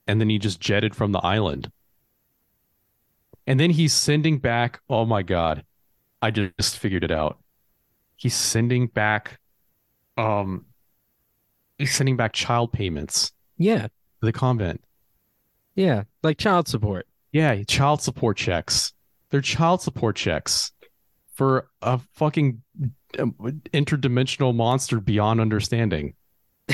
[0.07, 1.71] And then he just jetted from the island.
[3.45, 5.63] And then he's sending back, oh my God.
[6.21, 7.37] I just figured it out.
[8.15, 9.39] He's sending back
[10.17, 10.65] um
[11.85, 13.83] sending back child payments Yeah.
[13.87, 13.89] to
[14.21, 14.83] the convent.
[15.75, 16.03] Yeah.
[16.23, 17.07] Like child support.
[17.31, 18.93] Yeah, child support checks.
[19.29, 20.71] They're child support checks
[21.33, 22.63] for a fucking
[23.19, 23.33] um,
[23.73, 26.15] interdimensional monster beyond understanding.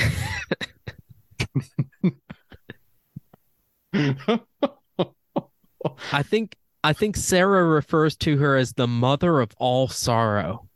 [6.12, 10.68] I think I think Sarah refers to her as the mother of all sorrow.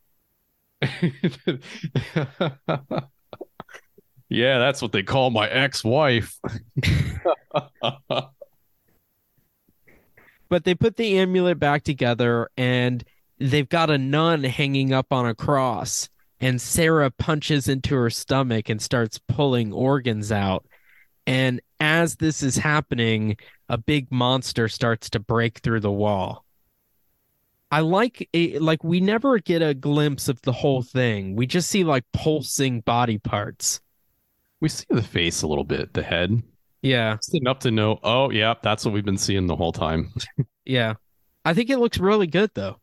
[4.28, 6.38] yeah, that's what they call my ex-wife.
[10.48, 13.04] But they put the amulet back together and
[13.38, 16.08] they've got a nun hanging up on a cross.
[16.40, 20.64] And Sarah punches into her stomach and starts pulling organs out.
[21.26, 23.36] And as this is happening,
[23.68, 26.44] a big monster starts to break through the wall.
[27.70, 31.36] I like it, like we never get a glimpse of the whole thing.
[31.36, 33.80] We just see like pulsing body parts.
[34.60, 36.42] We see the face a little bit, the head.
[36.80, 40.12] Yeah, Just enough to know, oh, yeah, that's what we've been seeing the whole time.
[40.64, 40.94] yeah.
[41.44, 42.80] I think it looks really good though.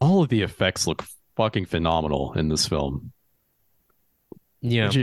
[0.00, 1.04] All of the effects look
[1.36, 3.12] fucking phenomenal in this film.
[4.60, 4.86] Yeah.
[4.86, 4.96] Which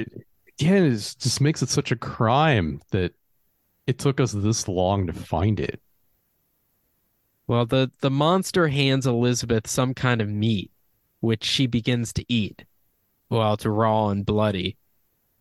[0.59, 3.13] again, it just makes it such a crime that
[3.85, 5.81] it took us this long to find it.
[7.47, 10.71] Well, the the monster hands Elizabeth some kind of meat,
[11.19, 12.65] which she begins to eat.
[13.29, 14.77] Well, it's raw and bloody,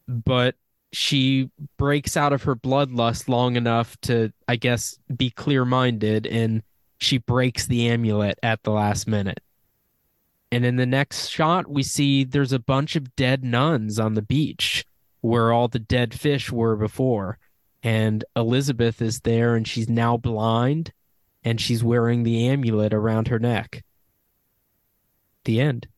[0.09, 0.57] but
[0.93, 6.63] she breaks out of her bloodlust long enough to, I guess, be clear-minded, and
[6.99, 9.41] she breaks the amulet at the last minute.
[10.51, 14.23] And in the next shot, we see there's a bunch of dead nuns on the
[14.23, 14.85] beach
[15.23, 17.39] where all the dead fish were before.
[17.83, 20.93] And Elizabeth is there, and she's now blind
[21.45, 23.85] and she's wearing the amulet around her neck.
[25.45, 25.89] The end.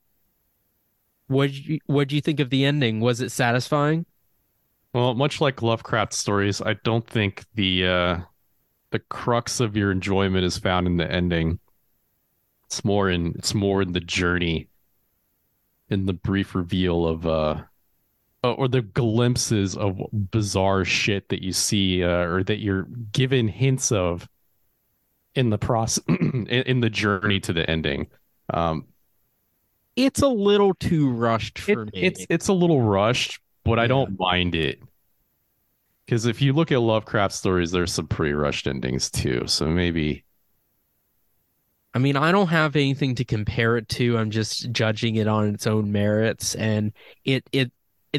[1.26, 1.50] What
[1.86, 3.00] what do you think of the ending?
[3.00, 4.06] Was it satisfying?
[4.92, 8.18] Well, much like Lovecraft stories, I don't think the uh,
[8.90, 11.58] the crux of your enjoyment is found in the ending.
[12.66, 14.68] It's more in it's more in the journey,
[15.88, 17.62] in the brief reveal of uh,
[18.44, 23.48] uh, or the glimpses of bizarre shit that you see uh, or that you're given
[23.48, 24.28] hints of
[25.34, 28.06] in the process in, in the journey to the ending.
[28.52, 28.86] Um,
[29.96, 32.02] It's a little too rushed for it- me.
[32.02, 34.80] It's it's a little rushed, but I don't mind it.
[36.04, 39.44] Because if you look at Lovecraft stories, there's some pretty rushed endings too.
[39.46, 40.24] So maybe
[41.94, 44.18] I mean, I don't have anything to compare it to.
[44.18, 46.92] I'm just judging it on its own merits and
[47.24, 47.72] it it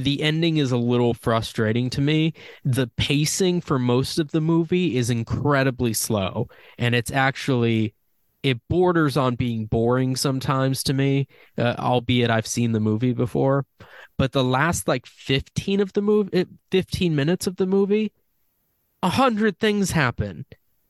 [0.04, 2.34] the ending is a little frustrating to me.
[2.64, 7.94] The pacing for most of the movie is incredibly slow and it's actually
[8.44, 11.28] it borders on being boring sometimes to me,
[11.58, 13.66] uh, albeit I've seen the movie before.
[14.18, 18.12] But the last like 15 of the movie, 15 minutes of the movie,
[19.02, 20.46] a hundred things happen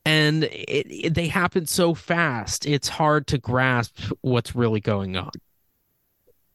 [0.05, 2.65] and it, it, they happen so fast.
[2.65, 5.31] It's hard to grasp what's really going on.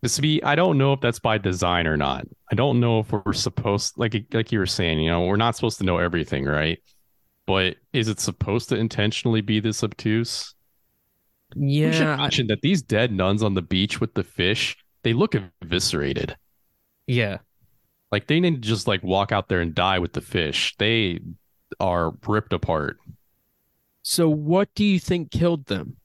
[0.02, 2.26] This be I don't know if that's by design or not.
[2.50, 5.56] I don't know if we're supposed like like you were saying, you know, we're not
[5.56, 6.78] supposed to know everything, right?
[7.46, 10.54] But is it supposed to intentionally be this obtuse?
[11.54, 15.12] Yeah, we should mention that these dead nuns on the beach with the fish, they
[15.12, 16.36] look eviscerated.
[17.06, 17.38] Yeah,
[18.10, 20.74] like they didn't just like walk out there and die with the fish.
[20.78, 21.20] They
[21.78, 22.98] are ripped apart.
[24.02, 25.96] So what do you think killed them?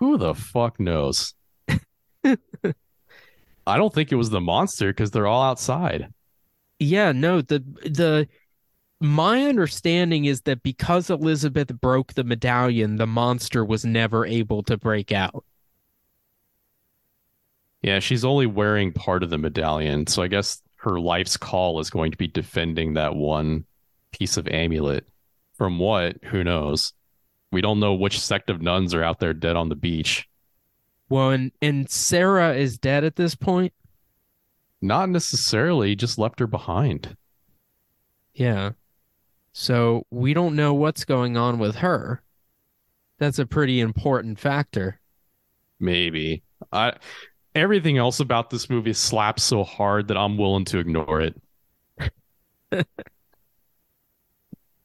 [0.00, 1.34] Who the fuck knows?
[3.66, 6.12] I don't think it was the monster because they're all outside.
[6.78, 8.28] Yeah, no, the the
[9.00, 14.76] my understanding is that because Elizabeth broke the medallion, the monster was never able to
[14.76, 15.44] break out.
[17.82, 21.90] Yeah, she's only wearing part of the medallion, so I guess her life's call is
[21.90, 23.66] going to be defending that one
[24.12, 25.06] piece of amulet.
[25.56, 26.16] From what?
[26.24, 26.92] Who knows?
[27.52, 30.28] We don't know which sect of nuns are out there dead on the beach.
[31.08, 33.72] Well, and, and Sarah is dead at this point?
[34.80, 37.16] Not necessarily, just left her behind.
[38.34, 38.72] Yeah.
[39.52, 42.22] So we don't know what's going on with her.
[43.18, 45.00] That's a pretty important factor.
[45.78, 46.42] Maybe.
[46.72, 46.94] I
[47.54, 51.40] everything else about this movie slaps so hard that I'm willing to ignore it.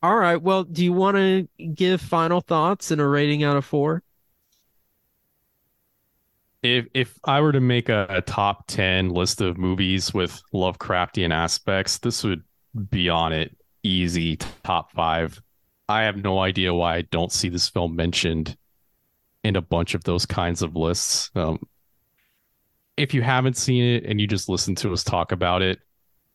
[0.02, 0.42] All right.
[0.42, 4.04] Well, do you want to give final thoughts and a rating out of four?
[6.62, 11.34] If if I were to make a, a top ten list of movies with Lovecraftian
[11.34, 12.44] aspects, this would
[12.90, 13.56] be on it.
[13.84, 15.42] Easy top five.
[15.88, 18.58] I have no idea why I don't see this film mentioned
[19.44, 21.32] in a bunch of those kinds of lists.
[21.34, 21.60] Um,
[22.98, 25.80] if you haven't seen it and you just listen to us talk about it,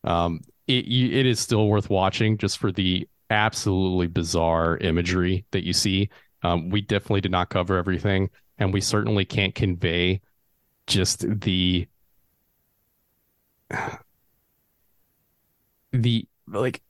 [0.03, 5.73] um, it it is still worth watching just for the absolutely bizarre imagery that you
[5.73, 6.09] see.
[6.41, 10.21] Um, we definitely did not cover everything, and we certainly can't convey
[10.87, 11.87] just the
[15.91, 16.81] the like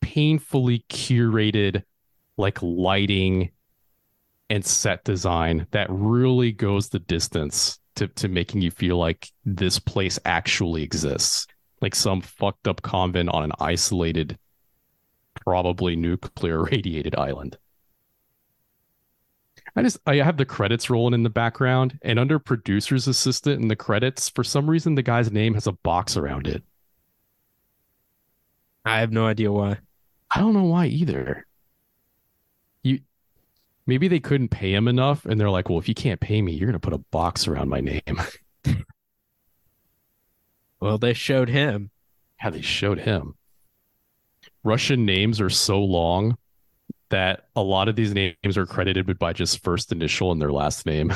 [0.00, 1.82] painfully curated
[2.36, 3.50] like lighting
[4.50, 9.78] and set design that really goes the distance to, to making you feel like this
[9.78, 11.46] place actually exists.
[11.80, 14.38] Like some fucked up convent on an isolated,
[15.44, 17.58] probably nuclear radiated island.
[19.76, 23.68] I just I have the credits rolling in the background, and under producer's assistant in
[23.68, 26.64] the credits, for some reason the guy's name has a box around it.
[28.86, 29.78] I have no idea why.
[30.34, 31.46] I don't know why either.
[32.82, 33.00] You
[33.86, 36.52] maybe they couldn't pay him enough and they're like, well, if you can't pay me,
[36.52, 38.22] you're going to put a box around my name.
[40.80, 41.90] well, they showed him.
[42.42, 43.34] Yeah, they showed him.
[44.64, 46.36] Russian names are so long
[47.10, 50.86] that a lot of these names are credited by just first initial and their last
[50.86, 51.12] name.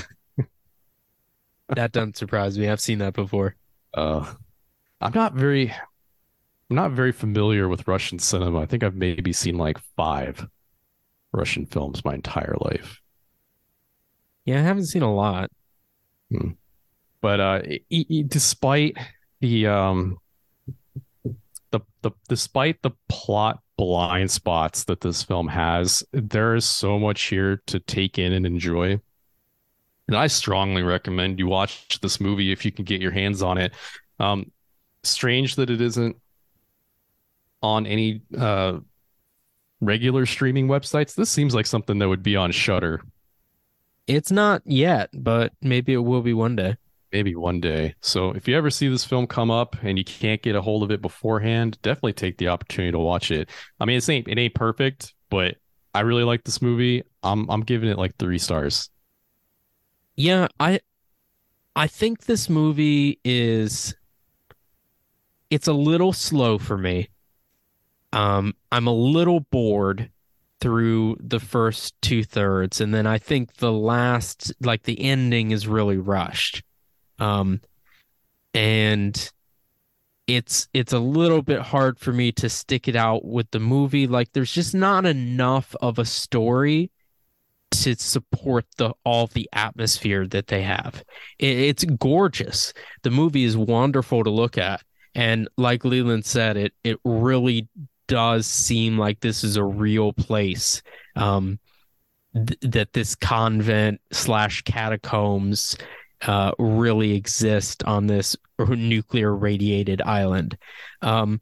[1.68, 2.68] that doesn't surprise me.
[2.68, 3.56] I've seen that before.
[3.94, 4.32] Uh,
[5.00, 5.70] I'm not very,
[6.70, 8.60] I'm not very familiar with Russian cinema.
[8.60, 10.46] I think I've maybe seen like five.
[11.32, 13.00] Russian films my entire life.
[14.44, 15.50] Yeah, I haven't seen a lot.
[16.30, 16.50] Hmm.
[17.20, 17.62] But uh,
[18.26, 18.96] despite
[19.40, 20.18] the um,
[21.70, 27.22] the the despite the plot blind spots that this film has, there is so much
[27.22, 29.00] here to take in and enjoy.
[30.06, 33.56] And I strongly recommend you watch this movie if you can get your hands on
[33.56, 33.72] it.
[34.18, 34.52] Um,
[35.02, 36.18] strange that it isn't
[37.62, 38.80] on any uh,
[39.80, 41.14] regular streaming websites.
[41.14, 43.00] This seems like something that would be on Shudder.
[44.06, 46.76] It's not yet, but maybe it will be one day.
[47.12, 47.94] Maybe one day.
[48.00, 50.84] So if you ever see this film come up and you can't get a hold
[50.84, 53.48] of it beforehand, definitely take the opportunity to watch it.
[53.80, 55.56] I mean, it ain't it ain't perfect, but
[55.92, 57.02] I really like this movie.
[57.22, 58.90] I'm I'm giving it like three stars.
[60.14, 60.80] Yeah, I
[61.74, 63.94] I think this movie is
[65.50, 67.08] it's a little slow for me.
[68.12, 70.10] Um, I'm a little bored
[70.60, 75.66] through the first two thirds, and then I think the last, like the ending, is
[75.66, 76.62] really rushed.
[77.20, 77.60] Um,
[78.54, 79.30] and
[80.26, 84.06] it's it's a little bit hard for me to stick it out with the movie.
[84.06, 86.90] Like, there's just not enough of a story
[87.70, 91.02] to support the all the atmosphere that they have.
[91.38, 92.72] It, it's gorgeous.
[93.02, 94.82] The movie is wonderful to look at,
[95.14, 97.68] and like Leland said, it it really
[98.06, 100.82] does seem like this is a real place.
[101.16, 101.58] Um,
[102.34, 105.76] th- that this convent slash catacombs
[106.22, 110.56] uh, really exist on this nuclear radiated island.
[111.02, 111.40] Um,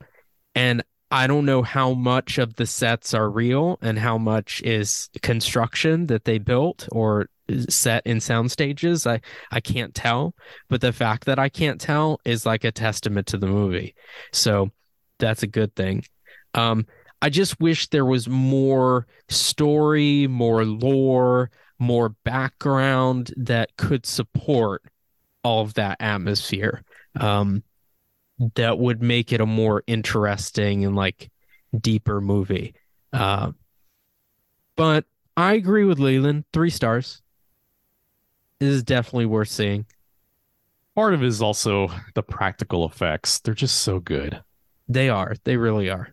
[0.55, 5.09] and I don't know how much of the sets are real and how much is
[5.23, 7.29] construction that they built or
[7.69, 9.07] set in sound stages.
[9.07, 10.35] I I can't tell,
[10.69, 13.95] but the fact that I can't tell is like a testament to the movie.
[14.33, 14.71] So
[15.19, 16.05] that's a good thing.
[16.55, 16.87] Um,
[17.21, 24.83] I just wish there was more story, more lore, more background that could support
[25.45, 26.83] all of that atmosphere.
[27.19, 27.63] Um,
[28.55, 31.31] that would make it a more interesting and like
[31.79, 32.75] deeper movie.
[33.13, 33.53] Uh,
[34.77, 35.05] but
[35.37, 36.45] I agree with Leland.
[36.53, 37.23] Three stars.
[38.61, 39.87] This is definitely worth seeing.
[40.95, 43.39] Part of it is also the practical effects.
[43.41, 44.43] They're just so good.
[44.89, 45.35] They are.
[45.45, 46.13] They really are.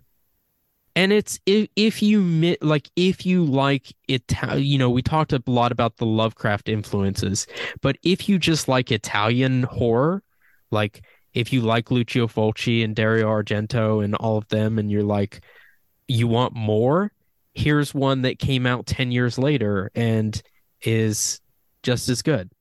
[0.96, 4.24] And it's if if you like if you like it,
[4.58, 7.48] you know, we talked a lot about the Lovecraft influences,
[7.82, 10.24] but if you just like Italian horror,
[10.72, 11.04] like
[11.34, 15.42] if you like Lucio Fulci and Dario Argento and all of them, and you're like,
[16.08, 17.12] you want more,
[17.54, 20.42] here's one that came out 10 years later and
[20.82, 21.42] is
[21.84, 22.52] just as good.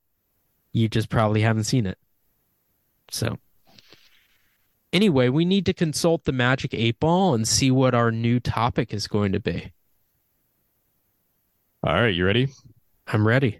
[0.72, 1.98] You just probably haven't seen it.
[3.10, 3.38] So,
[4.94, 8.94] anyway, we need to consult the Magic 8 Ball and see what our new topic
[8.94, 9.72] is going to be.
[11.82, 12.48] All right, you ready?
[13.08, 13.58] I'm ready.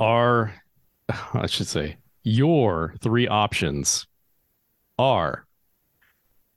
[0.00, 0.54] Are
[1.34, 4.06] I should say your three options
[4.98, 5.46] are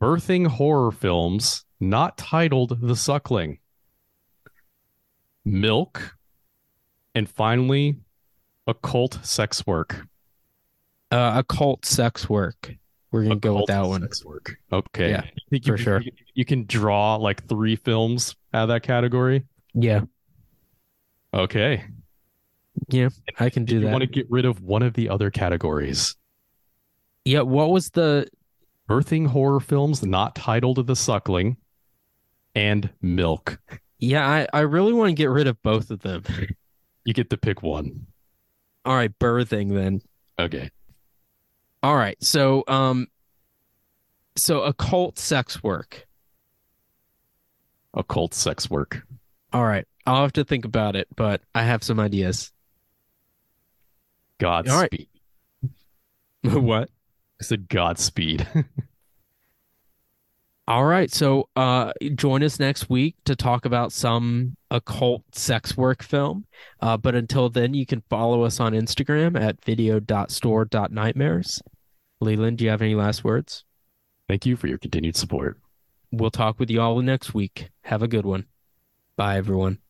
[0.01, 3.59] birthing horror films not titled The Suckling,
[5.43, 6.15] Milk,
[7.13, 7.97] and finally
[8.67, 10.07] occult sex work.
[11.11, 12.73] Uh, occult sex work.
[13.11, 14.07] We're gonna go with that one.
[14.25, 14.57] Work.
[14.71, 15.11] Okay.
[15.11, 16.01] Yeah, you, for sure.
[16.01, 19.45] You, you can draw like three films out of that category.
[19.73, 20.01] Yeah.
[21.33, 21.85] Okay.
[22.87, 23.09] Yeah,
[23.39, 23.87] I can do you that.
[23.87, 26.15] You want to get rid of one of the other categories.
[27.23, 28.27] Yeah, what was the
[28.89, 31.57] birthing horror films not titled The Suckling
[32.53, 33.59] and Milk?
[33.97, 36.23] Yeah, I, I really want to get rid of both of them.
[37.03, 38.07] You get to pick one.
[38.83, 40.01] All right, birthing then.
[40.39, 40.69] Okay.
[41.81, 42.17] All right.
[42.23, 43.07] So um
[44.35, 46.07] so occult sex work.
[47.93, 49.03] Occult sex work.
[49.53, 49.87] All right.
[50.05, 52.51] I'll have to think about it, but I have some ideas.
[54.39, 55.07] Godspeed.
[56.43, 56.53] Right.
[56.61, 56.89] what?
[57.41, 58.47] I said Godspeed.
[60.67, 61.11] All right.
[61.11, 66.45] So uh, join us next week to talk about some occult sex work film.
[66.81, 71.61] Uh, but until then, you can follow us on Instagram at video.store.nightmares.
[72.19, 73.63] Leland, do you have any last words?
[74.27, 75.59] Thank you for your continued support.
[76.11, 77.69] We'll talk with you all next week.
[77.83, 78.45] Have a good one.
[79.17, 79.84] Bye, everyone.